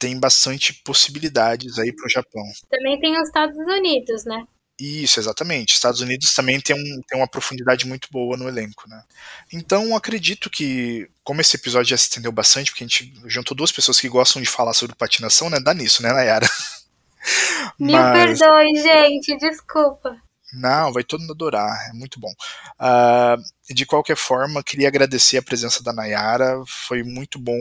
tem 0.05 0.19
bastante 0.19 0.71
possibilidades 0.71 1.79
aí 1.79 1.91
para 1.91 2.05
o 2.05 2.09
Japão. 2.09 2.43
Também 2.69 2.99
tem 2.99 3.19
os 3.19 3.27
Estados 3.27 3.57
Unidos, 3.57 4.23
né? 4.23 4.43
Isso, 4.79 5.19
exatamente. 5.19 5.73
Estados 5.73 5.99
Unidos 5.99 6.31
também 6.31 6.61
tem, 6.61 6.75
um, 6.75 7.01
tem 7.07 7.17
uma 7.17 7.27
profundidade 7.27 7.87
muito 7.87 8.07
boa 8.11 8.37
no 8.37 8.47
elenco, 8.47 8.87
né? 8.87 9.01
Então, 9.51 9.95
acredito 9.95 10.47
que, 10.47 11.09
como 11.23 11.41
esse 11.41 11.55
episódio 11.55 11.89
já 11.89 11.97
se 11.97 12.03
estendeu 12.03 12.31
bastante, 12.31 12.69
porque 12.69 12.83
a 12.83 12.87
gente 12.87 13.11
juntou 13.25 13.57
duas 13.57 13.71
pessoas 13.71 13.99
que 13.99 14.07
gostam 14.07 14.39
de 14.43 14.47
falar 14.47 14.73
sobre 14.73 14.95
patinação, 14.95 15.49
né? 15.49 15.59
Dá 15.59 15.73
nisso, 15.73 16.03
né, 16.03 16.13
Nayara? 16.13 16.47
Me 17.79 17.93
Mas... 17.93 18.37
perdoe, 18.37 18.75
gente, 18.75 19.35
desculpa. 19.37 20.21
Não, 20.55 20.93
vai 20.93 21.03
todo 21.03 21.21
mundo 21.21 21.33
adorar, 21.33 21.89
é 21.89 21.93
muito 21.93 22.19
bom. 22.19 22.31
Uh, 22.79 23.73
de 23.73 23.85
qualquer 23.85 24.15
forma, 24.15 24.63
queria 24.63 24.87
agradecer 24.87 25.37
a 25.37 25.43
presença 25.43 25.83
da 25.83 25.91
Nayara, 25.91 26.61
foi 26.67 27.03
muito 27.03 27.39
bom 27.39 27.59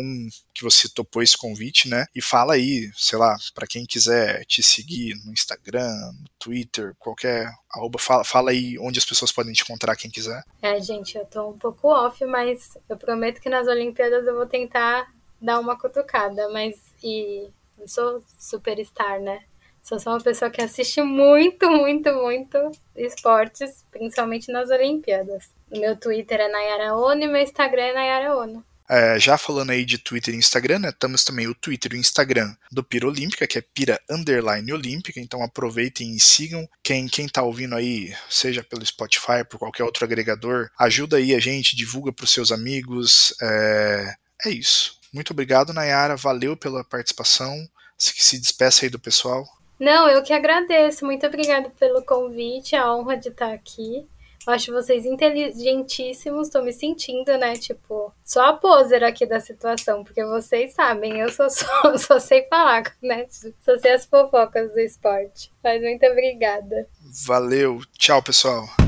que 0.55 0.63
você 0.63 0.89
topou 0.89 1.23
esse 1.23 1.37
convite, 1.37 1.89
né? 1.89 2.07
E 2.15 2.23
fala 2.23 2.55
aí, 2.55 2.91
sei 2.95 3.19
lá, 3.19 3.37
para 3.55 3.67
quem 3.67 3.85
quiser 3.87 4.45
te 4.45 4.63
seguir 4.63 5.15
no 5.25 5.33
Instagram, 5.33 5.91
no 6.13 6.29
Twitter, 6.39 6.95
qualquer 6.99 7.51
arroba, 7.71 7.99
fala, 7.99 8.25
fala 8.25 8.51
aí 8.51 8.79
onde 8.79 8.99
as 8.99 9.05
pessoas 9.05 9.33
podem 9.33 9.53
te 9.53 9.63
encontrar, 9.63 9.97
quem 9.97 10.11
quiser. 10.11 10.45
É, 10.63 10.81
gente, 10.81 11.17
eu 11.17 11.25
tô 11.25 11.51
um 11.51 11.59
pouco 11.59 11.89
off, 11.89 12.25
mas 12.27 12.77
eu 12.89 12.97
prometo 12.97 13.41
que 13.41 13.49
nas 13.49 13.67
Olimpíadas 13.67 14.27
eu 14.27 14.35
vou 14.35 14.47
tentar 14.47 15.13
dar 15.41 15.59
uma 15.59 15.79
cutucada, 15.79 16.49
mas 16.51 16.75
e 17.03 17.51
eu 17.79 17.89
sou 17.89 18.23
superstar, 18.39 19.21
né? 19.21 19.43
Sou 19.85 20.01
só 20.01 20.13
uma 20.13 20.21
pessoa 20.21 20.51
que 20.51 20.63
assiste 20.63 21.03
muito, 21.03 21.71
muito, 21.71 22.11
muito 22.15 22.73
esportes, 22.97 23.85
principalmente 23.91 24.51
nas 24.51 24.71
Olimpíadas. 24.71 25.51
O 25.71 25.79
meu 25.79 25.95
Twitter 25.95 26.41
é 26.41 26.49
Nayara 26.49 26.97
Ono 26.97 27.23
e 27.23 27.29
meu 27.29 27.43
Instagram 27.43 27.83
é 27.83 27.93
Nayara 27.93 28.35
Ono. 28.35 28.65
É, 28.89 29.19
já 29.21 29.37
falando 29.37 29.71
aí 29.71 29.85
de 29.85 29.99
Twitter 29.99 30.35
e 30.35 30.39
Instagram, 30.39 30.79
né, 30.79 30.93
temos 30.99 31.23
também 31.23 31.47
o 31.47 31.55
Twitter 31.55 31.93
e 31.93 31.97
o 31.97 32.01
Instagram 32.01 32.55
do 32.73 32.83
Pira 32.83 33.07
Olímpica, 33.07 33.47
que 33.47 33.59
é 33.59 33.63
Pira 33.63 34.01
Underline 34.09 34.73
Olímpica, 34.73 35.21
então 35.21 35.43
aproveitem 35.43 36.15
e 36.15 36.21
sigam. 36.21 36.67
Quem, 36.83 37.07
quem 37.07 37.29
tá 37.29 37.43
ouvindo 37.43 37.75
aí, 37.75 38.15
seja 38.31 38.63
pelo 38.63 38.85
Spotify, 38.87 39.45
por 39.49 39.59
qualquer 39.59 39.85
outro 39.85 40.03
agregador, 40.03 40.71
ajuda 40.79 41.19
aí 41.19 41.35
a 41.35 41.39
gente, 41.39 41.77
divulga 41.77 42.11
para 42.11 42.25
os 42.25 42.33
seus 42.33 42.51
amigos. 42.51 43.35
É, 43.43 44.15
é 44.47 44.51
isso. 44.51 44.99
Muito 45.13 45.33
obrigado, 45.33 45.75
Nayara, 45.75 46.17
valeu 46.17 46.57
pela 46.57 46.83
participação. 46.83 47.69
Se, 47.99 48.15
se 48.17 48.39
despeça 48.39 48.87
aí 48.87 48.91
do 48.91 48.99
pessoal. 48.99 49.47
Não, 49.79 50.09
eu 50.09 50.23
que 50.23 50.33
agradeço. 50.33 51.05
Muito 51.05 51.27
obrigada 51.27 51.71
pelo 51.79 52.03
convite, 52.03 52.77
a 52.77 52.95
honra 52.95 53.17
de 53.17 53.29
estar 53.29 53.53
aqui. 53.53 54.07
Eu 54.47 54.53
acho 54.53 54.73
vocês 54.73 55.07
inteligentíssimos, 55.07 56.51
tô 56.51 56.61
me 56.61 56.73
sentindo, 56.73 57.37
né? 57.39 57.55
Tipo, 57.55 58.13
só 58.23 58.51
a 58.51 58.53
poser 58.53 59.03
aqui 59.03 59.25
da 59.25 59.41
situação, 59.41 60.05
porque 60.05 60.23
vocês 60.23 60.75
sabem, 60.75 61.19
eu 61.19 61.31
só, 61.31 61.49
só, 61.49 61.97
só 61.97 62.19
sei 62.19 62.47
falar, 62.49 62.95
né? 63.03 63.27
Só 63.65 63.79
sei 63.79 63.93
as 63.93 64.05
fofocas 64.05 64.71
do 64.73 64.81
esporte. 64.81 65.51
Mas 65.63 65.81
muito 65.81 66.05
obrigada. 66.07 66.87
Valeu, 67.27 67.81
tchau, 67.97 68.23
pessoal. 68.23 68.84